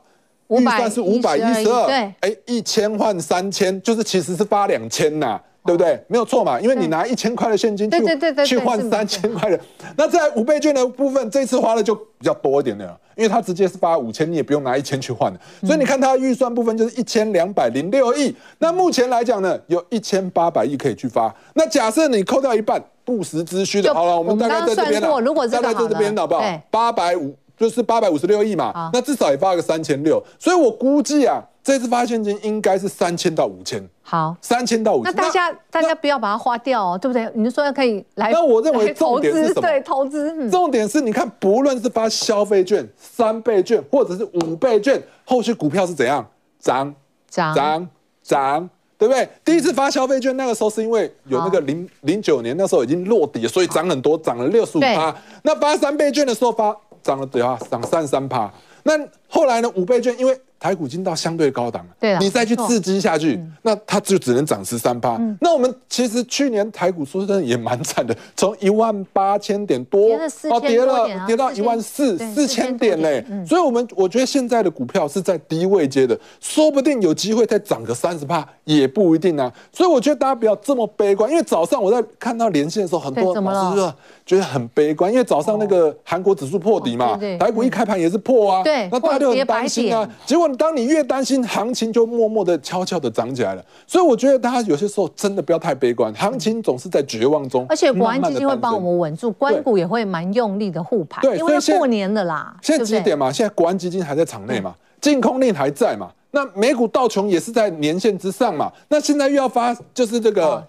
[0.49, 1.85] 预算是五百一十二。
[1.85, 5.39] 对，哎，一千换三千，就是其实是发两千呐。
[5.67, 6.01] 对不对？
[6.07, 9.59] 没有错嘛，因为你拿一千块的现金去去换三千块的，
[9.97, 18.33] 那在五倍券的部分，这次花的就比较多一点的，因为它直接是发五千，你也不用拿一千去换的，所以你看它预算部分就是一千两百零六亿。
[18.59, 21.35] 那目前来讲呢，有一千八百亿可以去发。
[21.53, 26.61] 那假设你扣掉一半不时之需的，好了，我们大概在这边了，大概在这边好不好？
[26.71, 31.43] 八百五就是八百五十六亿嘛，那至少也发个三千六，所以我估计啊。
[31.63, 35.13] 这次发现金应该是三千到五千，好，三千到五千。
[35.13, 37.29] 那大家大家不要把它花掉哦，对不对？
[37.35, 39.61] 你说要可以来，那我认为重点是什么？
[39.63, 40.49] 对，投资。
[40.49, 46.25] 重点是你看，不论是发消费券、三倍券，或者是五倍券，后续股票是怎样
[46.57, 46.95] 涨
[47.29, 47.89] 涨涨
[48.23, 49.27] 涨，对不对？
[49.43, 55.13] 第一次发消费券那个时候是因为有那个零零九年那时候已经落底，所以涨很多，涨了六十五趴。
[55.43, 56.73] 那发三倍券的时候发
[57.07, 58.51] 涨了对啊，涨三十三趴。
[58.83, 58.93] 那
[59.29, 59.71] 后来呢？
[59.75, 65.19] 五倍券因为台股已经到相对高档了，对啊，你再去刺激下去，那它就只能涨十三趴。
[65.39, 70.17] 那我们其实去年台股说真的也蛮惨的，从一万八千点多
[70.49, 73.23] 哦，跌了跌到一万四四千点嘞。
[73.45, 79.51] 所以，我们我觉得现在的股票是在低位接的，说不定有机会再涨个三十趴，也不一定啊。
[79.71, 83.93] 所以，我觉得大家不要这么悲观，因为早上我在看到连线的时候，很多老师说
[84.25, 90.07] 觉得很悲观，因为早上那个韩国指数破底嘛，台股一开盘也是破啊，对，那大家就很担心啊。
[90.25, 93.65] 结果当你越担心，行情就默默的、悄悄的涨起来了。
[93.85, 97.65] 所以我觉得大家有些时候真的不要太悲观，行情总是在绝望中。
[97.67, 101.21] 而且国安基金会帮我们稳住，关股也会蛮用力的护盘。
[101.21, 102.55] 对，因为要过年了啦。
[102.61, 103.31] 现在几点嘛？
[103.31, 104.73] 现在国安基金还在场内嘛？
[105.01, 106.09] 净空令还在嘛？
[106.31, 108.71] 那美股道琼也是在年线之上嘛？
[108.89, 110.65] 那现在又要发，就是这个。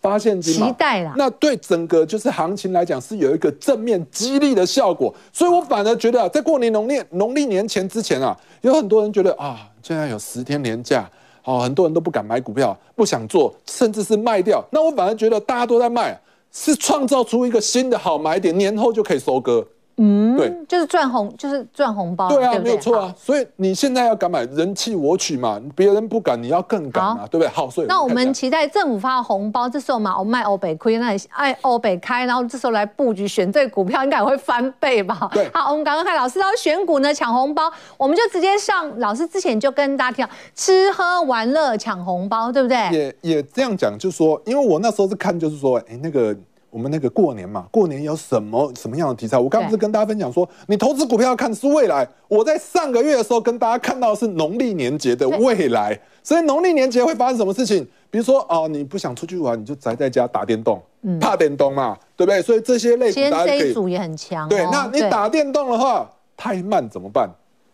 [0.00, 11.08] 发现金嘛，期待啦，那对整个就是行情来讲是有一个正面激励的效果，所以我反而觉得啊在过年农历农历年前之前啊，有很多人觉得啊，现在有十天年假，
[11.44, 14.64] 哦，很多人都不敢买股票，不想做，甚至是卖掉。
[14.70, 19.66] 那我反而觉得大家都在卖，是创造出一个新的好买点，年后就可以收割。
[19.96, 23.14] 嗯，对，就是赚红，就是赚红包，对啊，没有错啊。
[23.16, 27.48] 所以你现在要敢买，人弃我取嘛，别人不敢，你要更敢嘛，对不对？
[27.48, 35.28] 好，所以那我们期待政府发红包，这时候嘛，我卖欧北亏，那爱欧北开，然后这时候来布局选对股票，应该会翻倍吧？
[35.32, 35.50] 对。
[35.52, 42.88] 好，我们刚刚看老师，然后选股呢，抢红包，我们就直接上老师之前就跟大家提到，吃喝玩乐抢红包，对不对？
[42.90, 46.34] 也也这样讲，就是说，因为我那时候是看，就是说，哎，那个。
[46.72, 49.36] 我们那个过年嘛，过年有什么什么样的题材？
[49.36, 52.08] 我刚不是跟大家分享说，你投资股票要看的是未来。
[52.28, 57.86] 我在上个月的时候跟大家看到的是农历年节的未来，所以农历年节会发生什么事情？
[58.10, 60.82] 比如说哦，你不想出去玩，你就宅在家打电动，
[61.20, 62.40] 怕电动嘛，对不对？
[62.40, 63.72] 所以这些类型大家可以。
[63.74, 64.48] 组也很强。
[64.48, 67.28] 对，那你打电动的话太慢怎么办？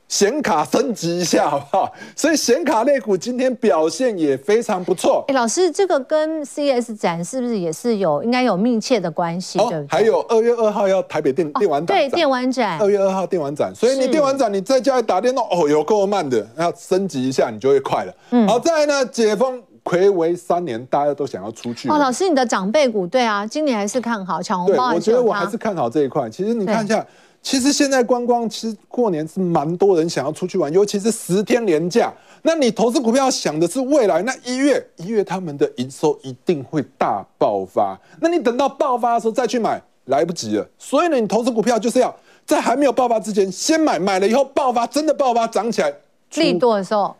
[0.09, 1.93] 显卡升级一下好不好？
[2.17, 5.23] 所以显卡类股今天表现也非常不错。
[5.29, 9.59] 哎，老师，这个跟 CES 展是不是也是有应该有密切的关系？
[9.59, 12.79] 哦，还有二月二号要台北电电玩展，对，电玩展。
[12.81, 18.15] 二月二号电玩展，所以你电玩展你在家里打电动，哦，有够慢的，要升级一下你就会快了。
[18.31, 21.87] 嗯，好，再来呢，解封暌违三年，大家都想要出去。
[21.91, 24.95] 哦，老师，你的长辈股对啊，今年还是看好抢红包。
[24.95, 26.31] 我觉得我还是看好这一块。
[26.31, 27.07] 其实你看一下。
[27.49, 32.13] 其实现在观光，其实过年是蛮多人想要出去玩，尤其是十天连假。
[32.43, 37.99] 那你投资股票要想的是未来，那一月一月他们的营收一定会大爆发。
[38.21, 40.69] 那你等到爆发的时候再去买，来不及了。
[40.77, 45.91] 所以呢，你投资股票就是要在还没有爆发之前先买，买了以后爆发真的爆发涨起来，
[46.35, 47.17] 利多的时候。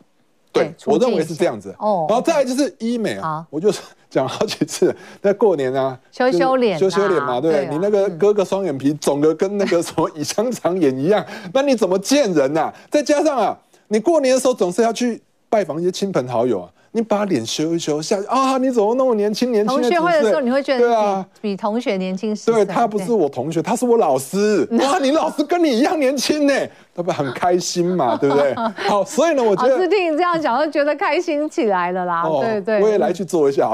[0.53, 1.75] 对，我认为是这样子。
[1.79, 3.73] 哦，然后再来就是医美啊，我就
[4.11, 7.69] 讲好几次， 在过年啊，修修脸，修修脸嘛，对不对？
[7.71, 12.73] 你那个割个双眼皮，肿的跟那个什么以香肠眼一样， 那你怎么见人呐？
[12.91, 16.71] 再加上啊，你过年的时候总是要去拜访一些亲朋好友啊。
[16.93, 18.57] 你把脸修一修，下去啊！
[18.57, 19.53] 你怎么那么年轻？
[19.53, 22.55] 年轻同学会的时候，你会觉得对啊，比同学年轻十岁。
[22.55, 24.67] 对，他不是我同学，他是我老师。
[24.73, 26.55] 哇，你老师跟你一样年轻呢，
[26.99, 28.17] 他不很开心嘛？
[28.21, 28.53] 对不对？
[28.89, 32.25] 好，所以呢，我觉得老师听你这样讲，就觉得开心起来了啦。
[32.41, 33.73] 对对，我也来去做一下。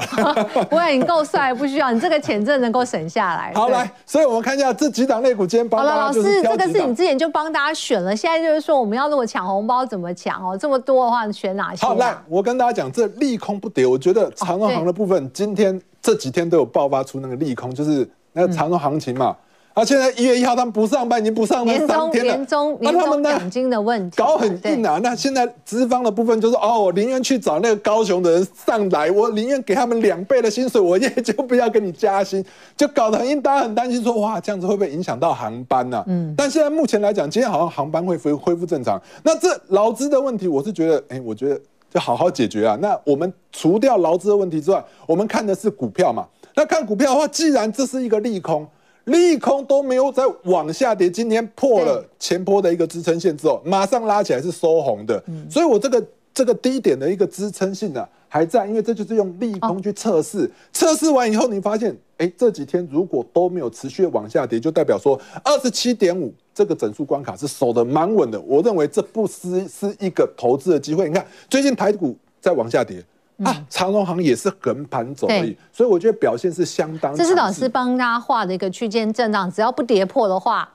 [0.68, 3.50] 不会，你够帅，不需要你这个钱，真的能够省下来。
[3.54, 10.54] 好，来，所以我们看一下这几档肋骨，今天帮好了，老师，这个是你之前就帮大家选了，现在就是说我们要如果抢红包怎么抢哦？
[10.54, 11.86] 这么多的话，你选哪些？
[11.86, 13.86] 好，来，我跟大家讲，这利空不跌。
[13.86, 19.34] 我觉得长荣行的部分，今天这几天都有爆发出那个利空，就是那个长荣行情嘛。
[19.74, 22.46] 啊，现在一月一号他们不上班，已经不上班三天了。
[22.80, 25.00] 那他们奖金的问题搞很硬啊。
[25.02, 32.44] 那现在资方的部分就是哦，我宁愿去找那个高雄的人上来，我宁愿给他们两倍的薪水，我也就不要给你加薪，
[32.76, 33.42] 就搞得很硬。
[33.42, 36.04] 大家很担心说，哇，这样子会不会影响到航班呢？
[36.06, 36.32] 嗯。
[36.36, 39.00] 但现在目前来讲，今天好像航班会恢恢复正常。
[39.24, 41.60] 那这劳资的问题，我是觉得，哎，我觉得。
[41.92, 42.76] 就好好解决啊。
[42.82, 46.26] 那我们除掉劳资的问题之外，我们看的是股票嘛。
[46.56, 48.66] 那看股票的话，既然这是一个利空，
[49.04, 55.22] 利空都没有再往下跌，今天破了前波的一个支撑线之后，马上拉起来是收红的。
[55.50, 68.40] 所以我这个这个低点的一个支撑性呢还在，因为这就是用利空去测试，测试完以后你发现，哎，这几天如果都没有持续往下跌，就代表说二十七点五这个整数关卡是守得蛮稳的。
[68.40, 71.08] 我认为这不失是一个投资的机会。
[71.08, 73.04] 你看最近台股在往下跌。
[73.42, 77.12] 啊，长荣行也是横盘走而已，所以我觉得表现是相当。
[77.16, 80.68] 这是老师帮大家画的一个区间震荡，只要不跌破的话，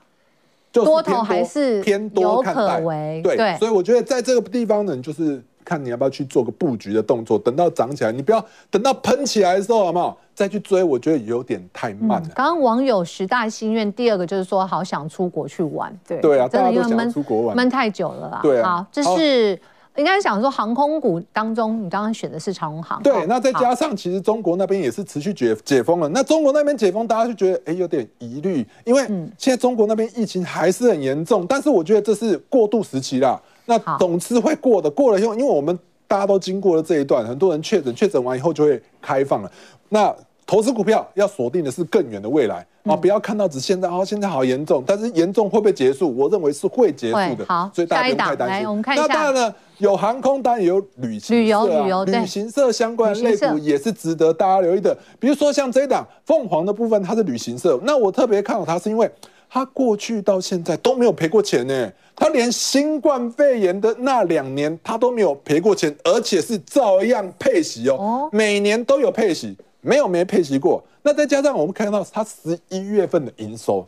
[0.70, 3.22] 多头还是偏多有可为。
[3.24, 10.18] 对，所以我觉得在这个地方呢，就是看你要不要去做个布局的动作，等到涨起来，你不要等到喷起来的时候，好不好？
[10.34, 12.28] 再去追，我觉得有点太慢了。
[12.34, 15.98] 刚刚网友十大心愿，第二个就是说好想出国去玩。
[16.06, 18.40] 对对啊，真的因为闷出国玩闷太久了啦。
[18.42, 19.58] 对啊，好，这是。
[20.00, 23.02] 应该想说，航空股当中，你刚刚选的是长荣航。
[23.02, 26.08] 对，那再加上其实中国那边也是持续解解封了。
[26.08, 29.02] 那中国那边解封，大家就觉得哎有点疑虑，因为
[29.36, 31.46] 现在中国那边疫情还是很严重。
[31.46, 33.38] 但是我觉得这是过渡时期啦。
[33.66, 39.52] 那总之会过的，过了以后，因为我们大家都经过了这一段，很多人确诊，确诊完以后就会开放了。
[39.90, 40.14] 那
[40.46, 42.96] 投资股票要锁定的是更远的未来啊！
[42.96, 46.12] 不要看到只现在哦，现在好严重，但是严重会不会结束？
[46.16, 47.44] 我认为是会结束的。
[47.46, 48.82] 好，所以大家不用太担心。
[48.96, 54.96] 那当然呢，有航空，当然也有旅行、旅游、旅游、旅行社相关的类股也是值得大家留意的。
[55.18, 57.80] 比如说像这一档凤凰的部分，它是旅行社。
[57.82, 59.10] 那我特别看好它，是因为
[59.48, 61.92] 它过去到现在都没有赔过钱呢。
[62.14, 69.56] 它连新冠肺炎的那两年，它都没有赔过钱，而且是照样配息哦，每年都有配息。
[69.82, 73.86] 没有没配息过，那再加上我们看到它十一月份的营收，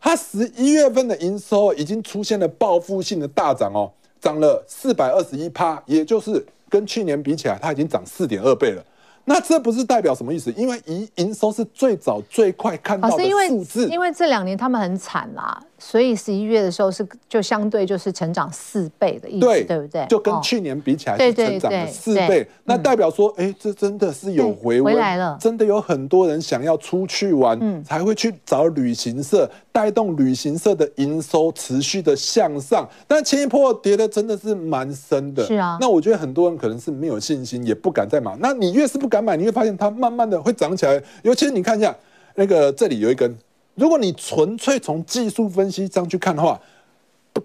[0.00, 3.90] 它十一月份的营收已经出现了报复性的大涨哦，
[4.22, 8.82] 涨了四百二十一趴，也就是跟去年比起来，它已经涨四点二倍了。
[9.24, 10.50] 那这不是代表什么意思？
[10.52, 15.62] 因为营营收是最早最快看到的数字，因为这两年他们很惨啦。
[15.84, 20.06] 所以十一月的时候是就相对就是成长四倍的意思，对，对不对？
[20.08, 32.88] 就跟去年比起来是成长了四倍，那代表说，哎，这真的是有回温，回来了，真的有很多人想要出去玩，嗯，才会去找旅行社，带动旅行社的营收持续的向上。
[33.08, 35.76] 但前一波跌的真的是蛮深的，是啊。
[35.80, 38.36] 那我觉得很多人可能是没有信心，也不敢再买。
[38.38, 41.02] 那你越是不敢买，你会发现它慢慢的会涨起来。
[41.22, 41.94] 尤其是你看一下
[42.36, 43.36] 那个这里有一根。
[43.74, 46.60] 如果你纯粹从技术分析上去看的话，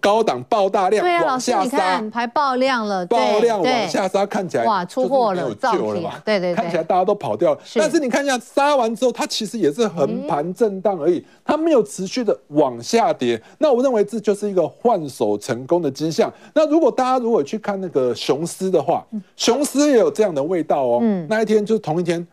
[0.01, 7.59] 高档爆大量，往下看，还爆量了，爆量往下杀，看起来哇，出货了，救了嘛，对对，看起来大家都跑掉了。
[7.73, 13.41] 但是你看一下，杀完之后，它其实也是横盘震荡而已，它没有持续的往下跌。
[13.59, 16.29] 那我认为这就是一个换手成功的迹象。
[16.53, 21.01] 那如果大家如果去看那个雄狮的话，雄狮也有这样的味道哦。
[21.29, 22.27] 那一天就是同一天，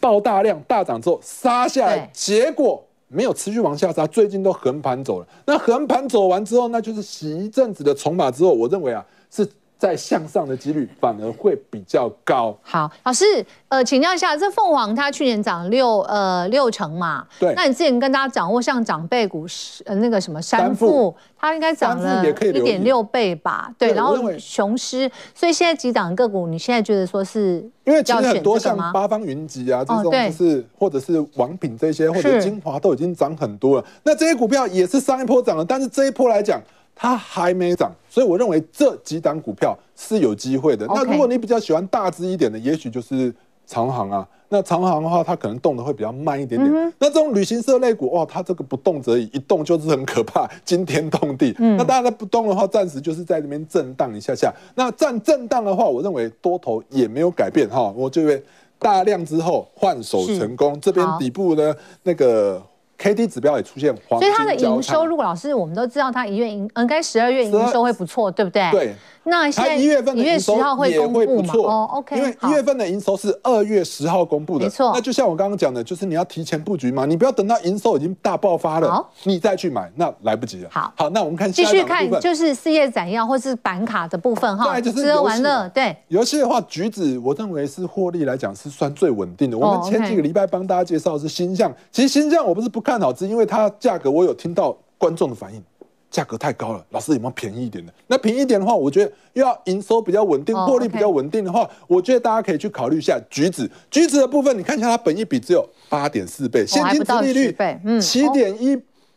[0.00, 2.82] 爆大量大涨之后杀下来，结果。
[3.08, 5.26] 没有持续往下杀，最近都横盘走了。
[5.46, 9.48] 那横盘走完之后，那就是洗一阵子的筹码之后，我认为啊是。
[9.78, 12.54] 在向上的几率反而会比较高。
[12.62, 13.24] 好，老师，
[13.68, 17.24] 呃，请教一下，这凤凰它去年涨六呃六成嘛？
[17.38, 17.54] 对。
[17.54, 19.46] 那你之前跟大家讲过，像长辈股
[19.84, 23.72] 呃那个什么三富，它应该涨了一点六倍吧？
[23.78, 23.92] 对。
[23.92, 27.64] 然后雄狮，所以现在几档个股，你现在觉得说是？
[27.84, 33.84] 因为其实很多像八方云集啊这种，就是或者是王品这些，或者精华都已经涨很多了。
[34.02, 36.60] 那这些股票也是上一波涨了，但是这一波来讲。
[37.00, 40.84] 它还没涨，所以我认为这几档股票是有机会的。
[40.88, 43.32] 那如果你比较喜欢大只一点的，也许就是
[43.64, 44.26] 长航啊。
[44.48, 46.74] 那长航的话，它可能动的会比较慢一点点。
[46.74, 51.54] 嗯、那这种旅行社类股，哇，它这个不动则已，一动就是很可怕，惊天动地。
[51.58, 54.52] 嗯、那当然它不动的话，暂时就是在这边震荡一下下。
[54.74, 57.92] 那站震荡的话，我认为多头也没有改变哈。
[57.94, 58.42] 我这边
[58.76, 62.60] 大量之后换手成功，这边底部呢那个。
[62.98, 68.68] K D 指标也出现黄金，所以它的营收，如果老师我们都知道，它一月营，应该十二月营收会不错，对不对？
[68.72, 68.94] 对。
[69.24, 70.56] 那现在一月份的营收
[70.86, 71.86] 也会不错哦。
[71.92, 74.90] OK，因为一月份的营收是二月十号公布的，没错。
[74.94, 80.70] 那就像我刚刚讲的，就是你要提前布局嘛，你不要等到营收已经大爆发了，你再去买，那来不及了。
[80.72, 85.68] 好，好，那我们看继续看，就是事业展要或是板卡的部分哈，就是吃喝玩乐。
[85.74, 89.58] 对，游戏的话，橘子我认为是获利来讲是算最稳定的。
[89.58, 95.62] 我们前几个礼拜帮大家介绍的是星象，其实星象我不是不看好，只因为它价格我有听到观众的反应。
[96.10, 97.92] 价格太高了，老师有没有便宜一点的？
[98.06, 103.70] 那便宜一点的话，我觉得又要营收比较稳定，获利比较稳定的话，我觉得大家可以去考虑一下橘子。
[103.90, 107.54] 橘子的部分，你看一下它本益比只有八点四倍，现金殖利率
[108.00, 108.74] 七点一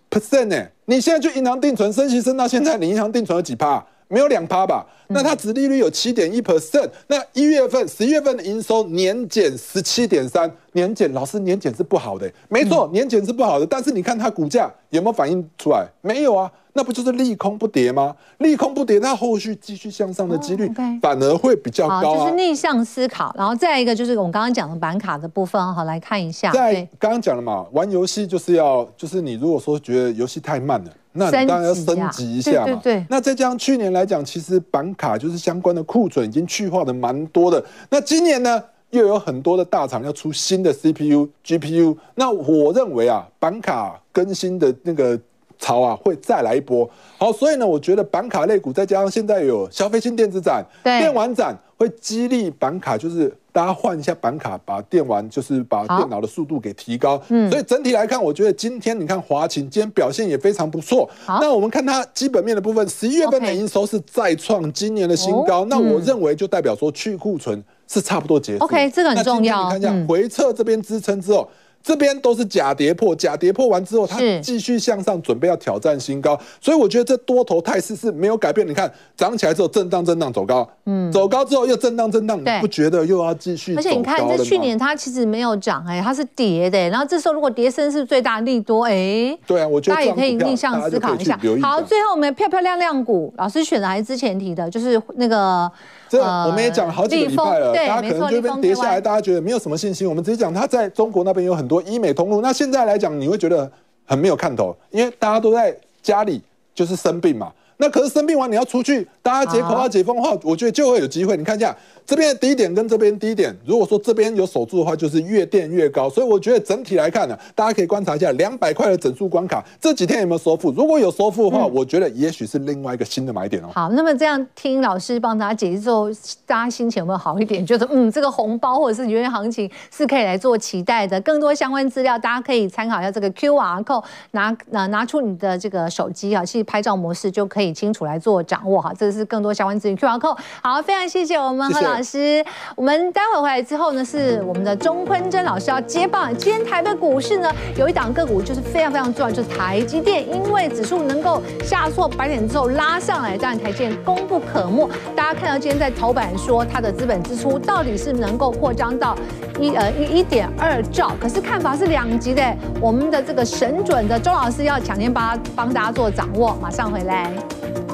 [0.10, 0.68] percent 呢。
[0.84, 3.82] 你现在去银行定存，升息升到现在，你银行定存有几趴？
[4.10, 4.86] 没有两趴吧？
[5.08, 15.86] 那它殖利率有七点一 percent，那一月份、十一月份的营收年减十七点三，年检，老师年检是不好的，没错，年检是不好的，但是你看它股价有没有反映出来？
[16.02, 18.16] 没有啊，那不就是利空不跌吗？
[18.38, 23.34] 利空不跌，它后续继续向上的几率反而会比较高，就是逆向思考。
[23.38, 26.52] 然后再一个就是我们刚刚讲的板卡的部分，好来看一下。
[26.52, 30.92] 在刚刚讲了嘛，玩游戏就是要，就是你如果说觉得游戏太慢了。
[31.14, 32.66] 那你当然要升级一下嘛。
[32.66, 33.06] 对对对。
[33.10, 37.62] 那再加上去年来讲，其实板卡就是相关的库存已经去化的蛮多的。
[37.90, 41.98] 那今年呢，又有很多的大厂要出新的 CPU、GPU。
[42.16, 45.20] 那我认为啊，板卡更新的那个
[45.60, 46.90] 潮啊，会再来一波。
[47.18, 53.36] 好，所以呢，我觉得板卡类股再加上现在有消费性电子展、电玩展，会激励板卡，就是。
[53.54, 57.22] 大家换一下板卡，把电玩就是把电脑的速度给提高。
[57.28, 61.10] 嗯，所以整体来看，我觉得今天你看华擎今天表现也非常不错。
[61.28, 65.66] 那我们看它基本面的部分，十一月份的营收是再创今年的新高。
[65.66, 67.62] 那我认为就代表说去库存
[67.92, 68.64] 是差不多结束。
[68.64, 69.66] OK，这个很重要。
[69.66, 71.50] 你看一下回撤这边支撑之后。
[71.84, 78.68] 这边都是假跌破，假跌破完之后，它继续向上，准备要挑战新高，所以我觉得这多头态势是没有改变。
[78.68, 83.76] 你看涨起来之后震荡震荡走高，嗯，走高之后又震荡震荡，你不觉得又要继续？
[83.76, 91.40] 而且你看，这去年它其实没有涨，哎，它是跌的，然后这时候如果跌升是最大利多，哎，对啊，我觉得大家也可以逆向思考一下。
[91.62, 95.70] 好，最后我们漂漂亮亮股，老师选的还是之前提的，就是那个。
[96.10, 100.06] 这我们也讲了好几个礼拜了，大家可能这边跌下来，大家觉得没有什么信心。
[100.06, 102.42] 我们直接讲，它在中国那边有很多医美通路。
[102.42, 103.72] 那现在来讲，你会觉得
[104.04, 106.42] 很没有看头，因为大家都在家里
[106.76, 107.50] 就是生病嘛。
[107.82, 111.36] 那可是生病完你要出去，大家解口要解封的话，我觉得就会有机会。
[111.36, 111.76] 你看一下
[112.06, 116.08] 这边的低点跟这边低点，如果说这边有守住的话，就是越垫越高。
[116.08, 120.72] 所以我觉得整体来看呢，大家可以观察一下两百块的整数关卡这几天有没有收复。
[120.74, 123.70] 如果有收复的话，我觉得也许是另外一个新的买点哦。
[123.74, 126.08] 好，那么这样听老师帮大家解释之后，
[126.46, 127.66] 大家心情有没有好一点？
[127.66, 131.20] 觉得嗯，这个红包或者是原油行情是可以来做期待的。
[131.22, 138.42] 更多相关资料，大家可以参考一下这个 QR code，拿拿拿出你的这个手机啊，去拍照模式就可以清楚来做。
[138.44, 140.38] 掌握哈，这是更多相关资讯 QR code。
[140.62, 142.44] 好，非常谢谢我们何老师。
[142.76, 146.36] 我们待会回来之后呢，是我们的钟坤真老师要接棒。
[146.36, 154.90] 今天台北股市呢，有一档个股就是非常非常重要，就是台积电，因为指数能够下挫百点之后拉上来，当然台积电功不可没。
[155.16, 159.16] 大家看到今天在头版说它的资本支出到底是能够扩张到
[159.60, 162.42] 一呃一一点二兆，可是看法是两极的。
[162.80, 167.32] 我们的这个神准的周老师要抢先帮帮大家做掌握，马上回来。
[167.52, 167.91] thank you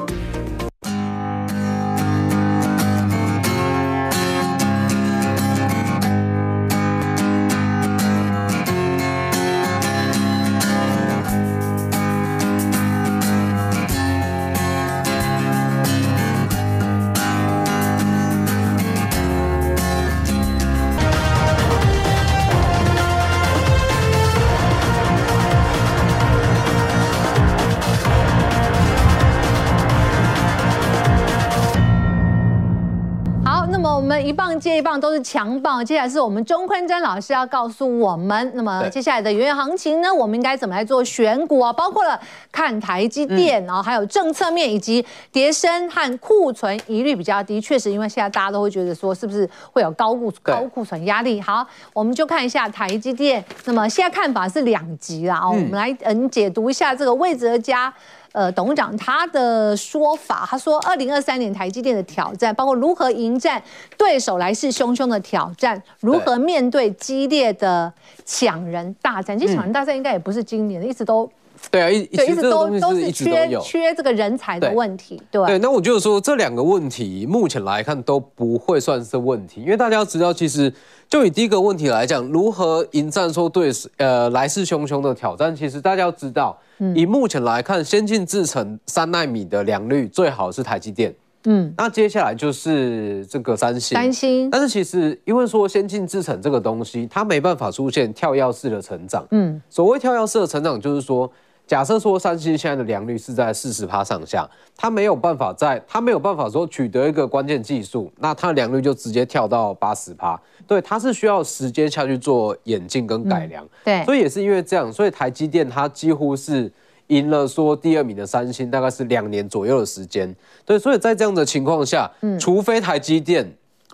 [34.58, 41.72] 棒接一棒都是强棒，接下来是我们钟坤珍老师要告诉我们，那么接下来的元月行情呢，我们应该怎么来做选股啊？
[41.72, 51.40] 包括了看台积电，然后还有政策面以及跌升和库存疑虑比较低，确实因为现在大家都会觉得说是不是会有高库高库存压力？
[51.40, 57.94] 好，我们就看一下台积电，那么现在看法是两极啦，哦，我们来嗯解读一下这个魏哲家。
[58.32, 63.62] 呃，董事长他的说法，他说，二零二三年台积电的挑战，包括如何迎战
[63.96, 67.92] 对手来势汹汹的挑战，如何面对激烈的
[68.24, 69.38] 抢人大战。
[69.38, 71.28] 其实抢人大战应该也不是今年的，一直都
[71.70, 75.20] 对啊，一对一直都都是缺缺这个人才的问题。
[75.30, 80.72] 对对，那我就是说这两个问题目前来看都不会算是问题，因为大家要知道，其实
[81.08, 86.58] 就以第一个问题来讲，如何迎战说对呃来势汹汹的挑战，其实大家要知道。
[86.94, 91.14] 以目前来看，先进制程三纳米的良率最好是台积电。
[91.44, 93.94] 嗯，那接下来就是这个三星。
[93.94, 99.26] 三星，但是其实因为说先进制程这个东西，它没办法出现跳跃式的成长。
[99.32, 101.30] 嗯，所谓跳跃式的成长，就是说。
[101.68, 110.40] 假设说三星现在的良率是在四十趴上下，它没有办法在，它没有办法说取得一个关键技术，那它的良率就直接跳到八十趴。
[110.66, 113.62] 对，它是需要时间下去做演进跟改良。
[113.62, 116.72] 嗯、对，所以也是因为这样，所以台积电它几乎是
[117.08, 120.34] 赢了说第二名的三星，大概是两年左右的时间。
[120.64, 123.46] 对，所以在这样的情况下，嗯、除非台积电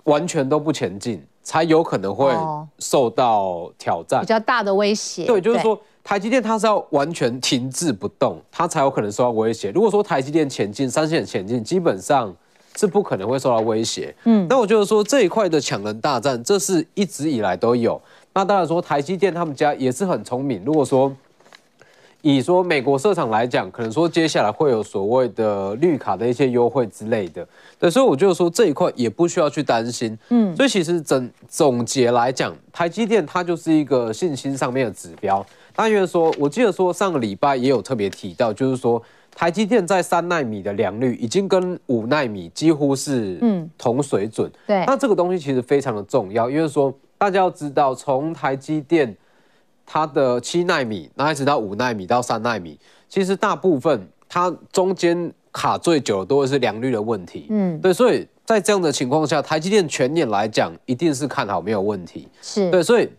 [0.05, 2.33] 完全都不前进，才有可能会
[2.79, 5.25] 受到挑战，比较大的威胁。
[5.25, 5.77] 对，就是说。
[6.05, 9.71] 台积电它是要完全停滞不动，它才有可能受到威胁。
[9.71, 12.31] 如果说台积电前进，三星前进，基本上
[12.77, 14.15] 是不可能会受到威胁。
[14.25, 17.99] 嗯，那我觉得说这一块的抢人大战，这是一直以来都有。
[18.35, 20.63] 那当然说台积电他们家也是很聪明。
[20.63, 21.11] 如果说
[22.21, 27.47] 以说美国设厂来讲，可能说接下来会有所谓的绿卡的一些优惠之类的。
[27.79, 30.15] 对，所以我觉得说这一块也不需要去担心。
[30.29, 35.43] 嗯，所以其实整总结来讲，台积电它就是一个信心上面的指标。
[35.75, 39.01] 但因为说，我记得说上个礼拜也有特别提到，就是说
[39.35, 44.49] 台积电在三纳米的良率已经跟五纳米几乎是嗯同水准。
[44.65, 49.13] 对，那这个东西其实非常的重要，因为说大家要知道，从台积电
[49.85, 57.47] 它的七纳米，那一直到五纳米到三纳米，其实大部分它中间卡最久的都会是良率的问题。
[57.49, 62.29] 嗯，对，所以在这样的情况下，台积电全年来讲一定是看好没有问题。
[62.41, 63.09] 是对，所以。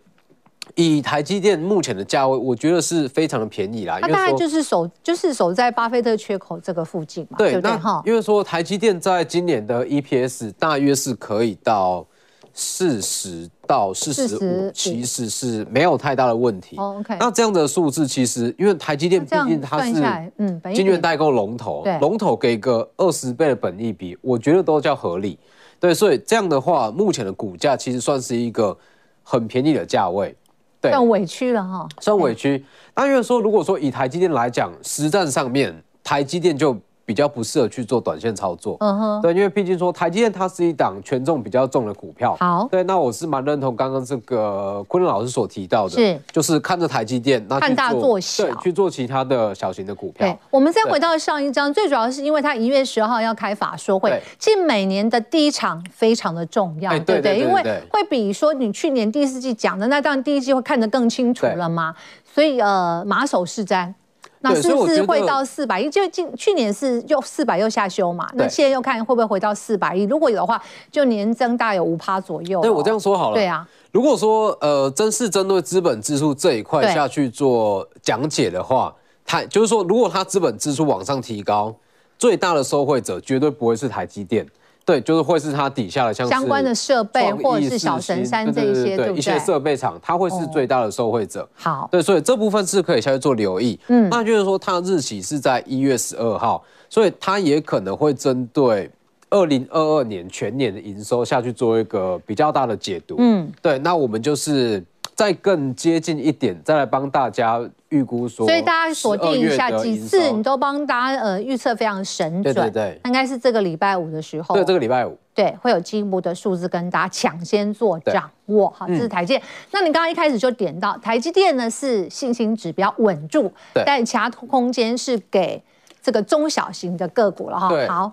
[0.77, 3.97] 以台积电目前的价位，我觉得是非常的便宜啦。
[3.99, 7.77] 它大概就是守，就是守在巴菲特缺口这个附近嘛，对，对不对？
[7.77, 12.05] 哈，因为说台积电在今年的 EPS 大约是可以到
[12.53, 16.77] 四十到四十五，其实是没有太大的问题。
[16.77, 17.17] 哦，OK。
[17.19, 19.93] 那这样的数字，其实因为台积电毕竟它是
[20.37, 25.39] 嗯晶圆代工龙头，龙头给个二十倍的本益比，我觉得都叫合理。
[25.79, 28.77] 对，所以这样的话，目前的股价其实算是一个
[29.23, 30.35] 很便宜的价位。
[30.81, 32.65] 对，算委屈了哈，算委屈。
[32.95, 36.77] 那因为说，如果说以台积电来讲，实战上面，台积电就。
[37.07, 50.27] 比较不适合去做短线操作，嗯哼，对，因为毕竟说台积电它是一档权重比较重的股票，好，对，那我是蛮认同刚刚这个昆仑老师所提到的，是，就是看着台积电，那看大做小，对，去做其他的小型的股票。
[50.27, 57.39] 对，我们再回到上一章，最主要是因为它一月十号要开法说会，其实每年的第一场非常的重要，对不对？
[57.39, 61.95] 因为会比说你去年第四季讲的那当然第一季会看得更清楚了嘛，
[62.25, 63.93] 所以呃，马首是瞻。
[64.41, 65.89] 那是不是会到四百亿？
[65.89, 68.29] 就今去年是又四百又下修嘛？
[68.33, 70.03] 那现在又看会不会回到四百亿？
[70.03, 70.61] 如果有的话，
[70.91, 72.61] 就年增大有五趴左右。
[72.61, 73.35] 对，我这样说好了。
[73.35, 78.93] 对啊，如果说呃，真是针对资本支出这一块下去做讲解的话，
[79.25, 81.75] 它就是说，如果它资本支出往上提高，
[82.17, 84.45] 最大的受惠者绝对不会是台积电。
[84.87, 91.45] 对，就是会是它底下的像相关的设备或者是小神山这一些，对一些设备厂，它会是最大的受惠者。
[91.55, 93.77] 好，对，所以这部分是可以下去做留意。
[93.87, 98.89] 嗯，那就是说它日期是在一月十二号，所以它也可能会针对
[99.29, 103.17] 二零二二年全年的营收下去做一个比较大的解读。
[103.19, 104.81] 嗯，对，那我们就是。
[105.17, 107.59] 再更接近一点，再来帮大家
[107.89, 112.53] 预估说，所以大家锁定一下几次，你都帮大家呃预测非常神准。
[112.53, 114.53] 对对对，应该是这个礼拜五的时候。
[114.53, 115.17] 对，这个礼拜五。
[115.33, 118.69] 对，会有进一步的数字跟大家抢先做掌握。
[118.69, 119.41] 好，这是台积电。
[119.71, 123.51] 那你刚刚一开始就点到台积电呢，是信心指标稳住，
[123.83, 125.59] 但其他空间是给
[125.99, 127.69] 这个中小型的个股了哈。
[127.87, 128.11] 好，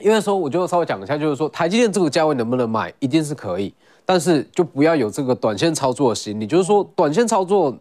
[0.00, 3.72] 因为说我就稍微讲一下，就是说台积电这个价位能不能买，一定是可以。
[4.06, 7.76] 但是就不要有这个短线操作的心理，就是说短线操作，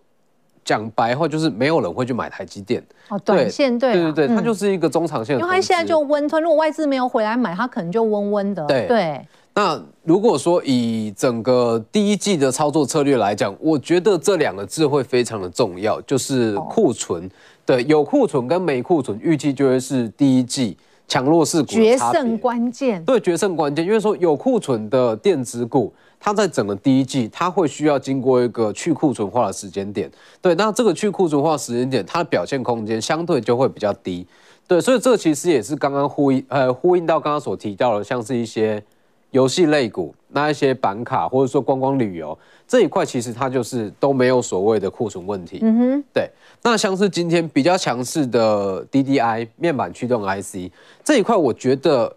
[0.66, 2.84] 讲白话就是没有人会去买台积电。
[3.10, 5.38] 哦，短线对，对对对，它就是一个中长线。
[5.38, 8.66] 因为它现在就温吞，如果外资没有回来买，它可能就温温的。
[8.66, 9.22] 对对。
[9.54, 17.30] 那如果说以整个第一季的操作策略来讲，我觉得这两个字会非常的重要，就是库存。
[17.66, 20.76] 对，有库存跟没库存，预计就会是第一季。
[21.08, 25.94] 强弱势股决胜关键，对，决胜关键，因为说有库存的电子股，
[26.26, 30.10] 它在整个第一季，它会需要经过一个去库存化的时间点，
[30.42, 34.26] 对，那这个去库存化时间点，它的表现空间相对就会比较低，
[34.68, 38.84] 对，所以这其实也是刚刚呼应，呃，呼应到刚刚所提到的，像是一些
[39.30, 42.36] 游戏类股，那一些板卡或者说观光旅游
[42.68, 46.28] 这一块，其实它就是都没有所谓的库存问题，嗯哼，对。
[46.64, 50.72] 那像是今天比较强势的 DDI 面板驱动 IC
[51.04, 52.16] 这一块，我觉得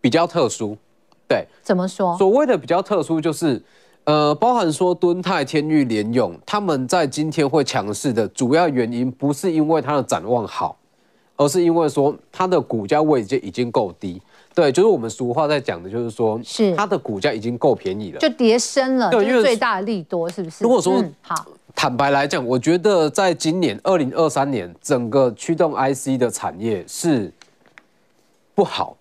[0.00, 0.74] 比较特殊。
[1.28, 2.16] 对，怎么说？
[2.16, 3.62] 所谓的比较特殊，就是
[4.04, 10.76] 呃，包含说敦泰、天域、联咏，他们在今天会强势的主要原因，不是因为它的展望好，
[11.36, 14.20] 而是因为说它的股价位阶已经够低。
[14.54, 20.64] 对，就是我们俗话在讲的，就是说，是它的股价已经够便宜了，就跌升了，就是最大的利多，是不是？
[20.64, 21.46] 如果说、嗯、好。
[21.74, 27.30] 坦白来讲，我觉得在今年二零二三年，整个驱动 IC 的产业是
[28.54, 28.96] 不好，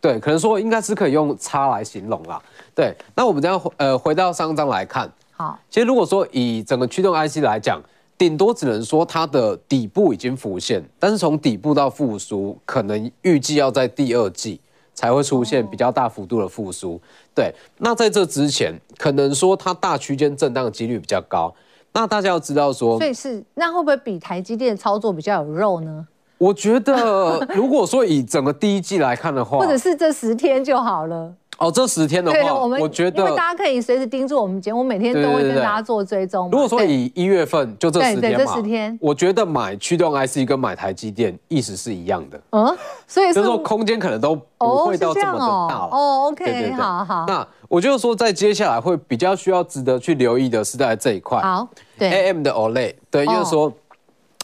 [0.00, 2.40] 对，可能说应该是可以用差来形容啦。
[2.74, 7.80] 对，那我们这样呃回到上章来看，好，其实如果说以整个驱动 IC 来讲，
[8.16, 14.60] 顶多只能说它的底部已经浮现，但是从底部到复苏，可能预计要在第二季
[14.94, 17.00] 才会出现比较大幅度的复苏。
[17.34, 21.54] 对，那在这之前，可能说它大区间震荡的几率比较高。
[21.92, 26.06] 那大家要知道说，所以是那会不会比台积电操作比较有肉呢？
[26.40, 31.30] 我觉得， 如果说以整个第一季来看的话，或者是这十天就好了。
[31.58, 36.48] 哦，这十天的话，我们我觉得，因为大家可以随时盯住我们节目，我每天都会跟大家做追踪。
[36.50, 42.40] 如果说以一月份就这十天嘛，对，这十天，我觉得买驱动 IC 跟买台积电意思是一样的。
[42.52, 42.74] 嗯，
[43.06, 45.88] 所以就是说空间可能都不会到这么的大了。
[45.92, 47.26] 哦，OK，好好。
[47.28, 51.38] 那我就是说，在接下来会比较需要值得去留意的是在这一块。
[51.42, 51.68] 好，
[51.98, 53.70] 对，AM 的 OLED，对，因为说。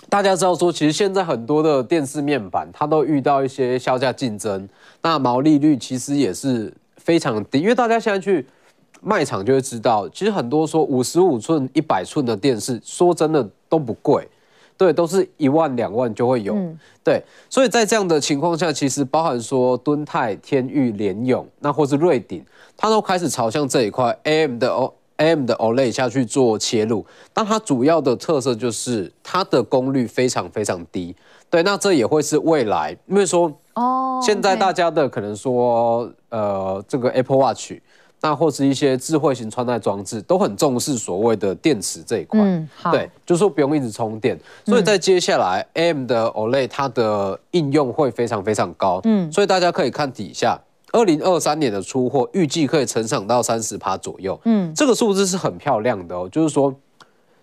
[0.08, 4.68] 大家知道说，其实现在很多的电视面板，它都遇到一些销价竞争，
[5.02, 7.60] 那毛利率其实也是非常低。
[7.60, 8.46] 因为大家现在去
[9.02, 14.26] 卖场就会知道，其实很多说五十五寸、一百寸的电视，说真的都不贵，
[14.76, 17.22] 对，都是一万两万就会有，嗯、对。
[17.50, 22.44] 所以在这样的情况下，其实包含说敦泰、天域、联咏，那或是瑞鼎，
[22.76, 24.92] 它都开始朝向这一块 AM 的哦。
[25.18, 27.04] AM 的 OLED 下去做切入，
[27.34, 31.14] 那它主要的特色就是它的功率非常非常低。
[31.48, 37.72] 对，那这也会是未来，因为说哦，现在大家的可能说呃，这个 Apple Watch，
[38.20, 42.40] 那或是一些智慧型穿戴装置都很重视所谓的电池这一块。
[42.40, 42.90] 嗯，好。
[42.90, 49.00] 对，就是说不用一直充电，所以在接下来 AM 的 OLED 它的应用会非常非常高。
[49.04, 50.60] 嗯，所以大家可以看底下。
[50.96, 56.26] 二零二三年的出货预计可以成长到三十趴左右，嗯，这个数字是很漂亮的哦。
[56.32, 56.74] 就是说，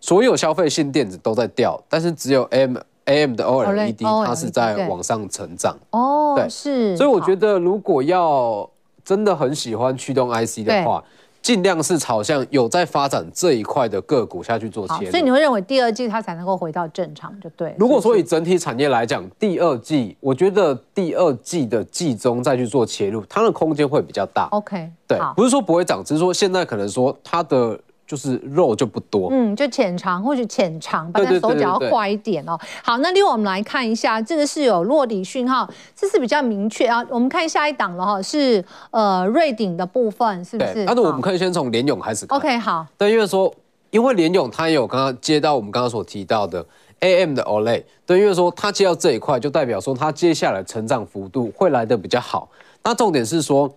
[0.02, 5.78] 所有消费性电子都在掉，但是只有 AM AM 的 OLED 它是在往上成长。
[5.92, 6.98] 哦，对，是。
[6.98, 8.68] 所以我觉得，如果要
[9.06, 11.04] 真的很喜欢驱动 IC 的话。
[11.44, 17.76] 尽量是朝向有在发展这一块的个股下去做切入，所以你会认为第二季它才能够回到正常，就对。
[17.78, 24.48] 如果说以整体产业来讲，第二季我觉得第二季的季中再去做切入，它的空间会比较大。
[24.52, 27.80] OK，对，不是说不会涨，只是说现在可能说它的。
[28.14, 32.56] 就是肉就不多，嗯，就浅尝或者浅尝，把它手脚要快一点哦。
[32.84, 37.04] 好，那另外我们来看一下，这个是有落底讯号，这是比较明确啊。
[37.10, 40.86] 我们看下一档了哈，是呃瑞鼎的部分，是不是？
[40.86, 42.38] 那我们可以先从联勇开始看。
[42.38, 42.86] OK，好。
[43.00, 43.52] 对，因为说，
[43.90, 46.64] 因为联勇它也有刚刚接到我们刚刚所提到的
[47.00, 52.48] AM 的 Olay，对，因为说它接到这一块，就代表说它接下来成长幅度会来的比较好。
[52.84, 53.74] 那重点是说。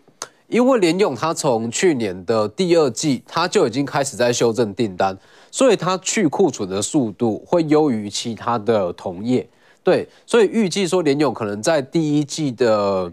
[0.48, 5.16] 因为联咏它从去年的第二季，它就已经开始在修正订单，
[5.50, 9.48] 所以它去库存的速度会优于其他的同业。
[9.82, 13.10] 对，所以预计说联咏可能在第一季的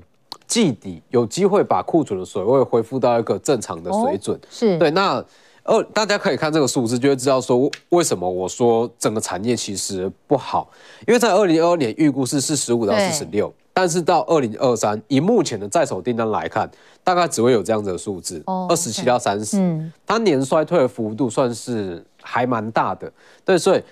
[0.47, 4.39] 季底有机会把库存的水位恢复到一个正常的水准。
[4.49, 5.23] 是对，那
[5.63, 10.69] 二大家可以看这个数字，就会知道说为什么我说整个产业其实不好，
[11.07, 13.51] 因为在二零二二年预估是四十五到四十六。
[13.73, 16.69] 但是到二零二三，以目前的在手订单来看，
[17.03, 23.11] 大概只会有这样子的数字，二十七到三十，嗯，它年衰退的幅度算是还蛮大的，
[23.43, 23.83] 对，所以。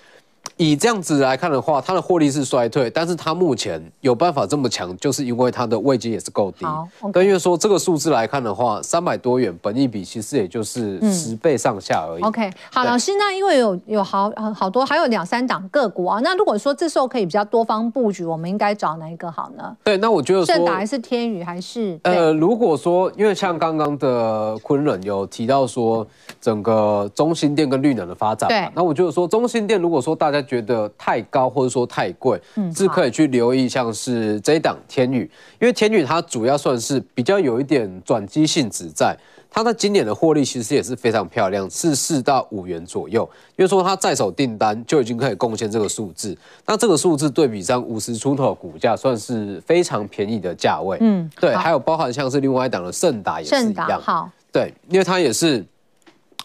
[0.58, 6.66] 以这样子来看的话，它的获利是衰退，但是它目前有办法这么强，就是因为它的位阶也是够低。
[6.66, 7.24] 好，okay.
[7.24, 12.22] 因为说这个数字来看的话，三百多元，本益比其实也就是十倍上下而已。
[12.22, 19.76] 嗯、OK，好，老师，那因为有有好好多，还有两三档个股啊，那如果说这时候可以比较多方布局，我们应该找哪一个好呢？
[19.84, 22.00] 对，那我觉得盛达还是天宇还是？
[22.04, 26.06] 呃，如果说因为像刚刚的昆仑有提到说
[26.40, 30.42] 整个中心店跟绿能的发展，对，那我觉得说中心店如果说大家。
[30.52, 35.20] 觉得太高或者说太贵，嗯，是可以去留意，像是这一档天宇，
[35.62, 39.16] 因为天宇它主要算是比较有一点转机性质在，
[39.50, 43.22] 它的今年的获利其实也是非常漂亮，是四到五元左右，
[43.56, 55.64] 因为说它在手订单就已经可以贡献这个数字，那这个数字对比上五十出头的股价，算是非常便宜的价位，嗯，对，还有包含像是另外一档的盛达也是一样，好，对，因为它也是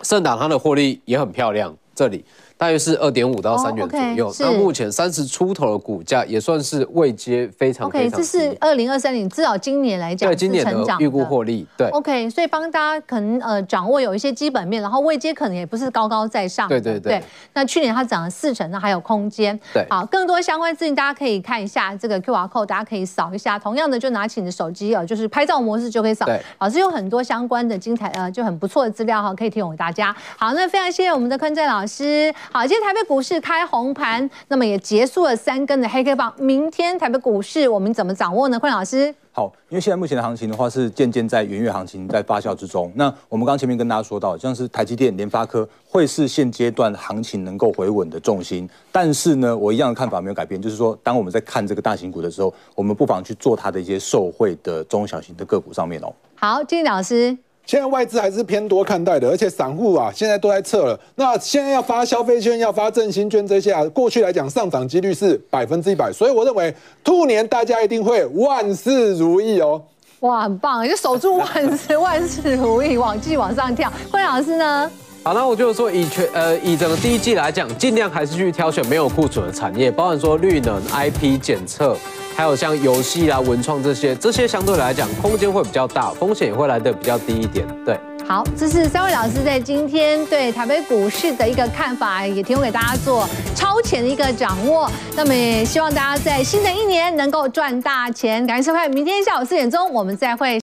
[0.03, 2.25] 盛达，它的获利也很漂亮，这里。
[2.59, 8.17] 大约是二点五到三元左右，那、oh, 目前三十出头的股价也算是位阶非常非常低。
[8.17, 11.67] OK，这是二零二三年，至少今年来讲，对今年的预估获利。
[11.77, 16.67] 对，OK，所以帮大家可能呃掌握有一些基本面，然后位阶可能也不是高高在上。
[16.67, 17.23] 对对对，对。
[17.53, 19.59] 那去年它涨了四成，那还有空间。
[19.75, 23.59] 对，好，更多相关资讯大家可以看一下这个 QR code，大家可以扫一下。
[23.59, 26.25] 同样的，就拿起你的手机哦，就是拍照模式就可以扫。
[26.25, 30.17] 对，老师有很多相关的精彩呃就很不错的资料哈，可以提供给大家。
[30.39, 32.33] 好，那非常谢谢我们的坤正老师。
[32.53, 36.33] 好，今天台北股市开红盘，那么也结束了三根的黑 K 棒。
[36.39, 38.59] 明天台北股市我们怎么掌握呢？
[38.59, 42.91] 坤老师，好，因为现在目前的行情的话是渐渐在元月行情在发酵之中。
[42.95, 48.69] 那我们刚前面跟大家说到，像是台积电、联发科会是现阶段行情能够回稳的重心。
[48.93, 56.13] 但是呢，我一样的看法没有改变，就是说，当我们在看这个大型股的时候，我们不妨去做它的一些受惠的中小型的个股上面哦。
[56.37, 57.37] 好，金老师。
[57.67, 60.99] 现在外资还是偏多看待的，而且散户啊现在都在撤了。
[61.17, 69.83] 那现在要发消费券，要发振兴券这些啊，过去来讲上涨几率是百分之一百，所以我认为兔年大家一定会万事如意哦。
[70.21, 73.93] 哇，很棒，就守住万事万事如意，往继续往上跳。
[74.13, 74.91] 惠老师呢？
[75.25, 81.97] 好，那我就是说以全呃以整个第一季来讲，尽量还是去挑选没有库存的产业，包含说绿能、IP 检测。
[82.37, 87.67] 还有像游戏啊、文创这些，这些相对来讲空间会比较大，风险也会来的比较低一点。
[87.83, 94.87] 对，好，这是三位老师在今天对台北股市的一个看法，也提供给大家做超前的一个掌握。
[95.15, 98.47] 那么也希望大家在新的一年能够赚大钱。
[98.47, 100.55] 感谢收看，明天下午四点钟我们再会。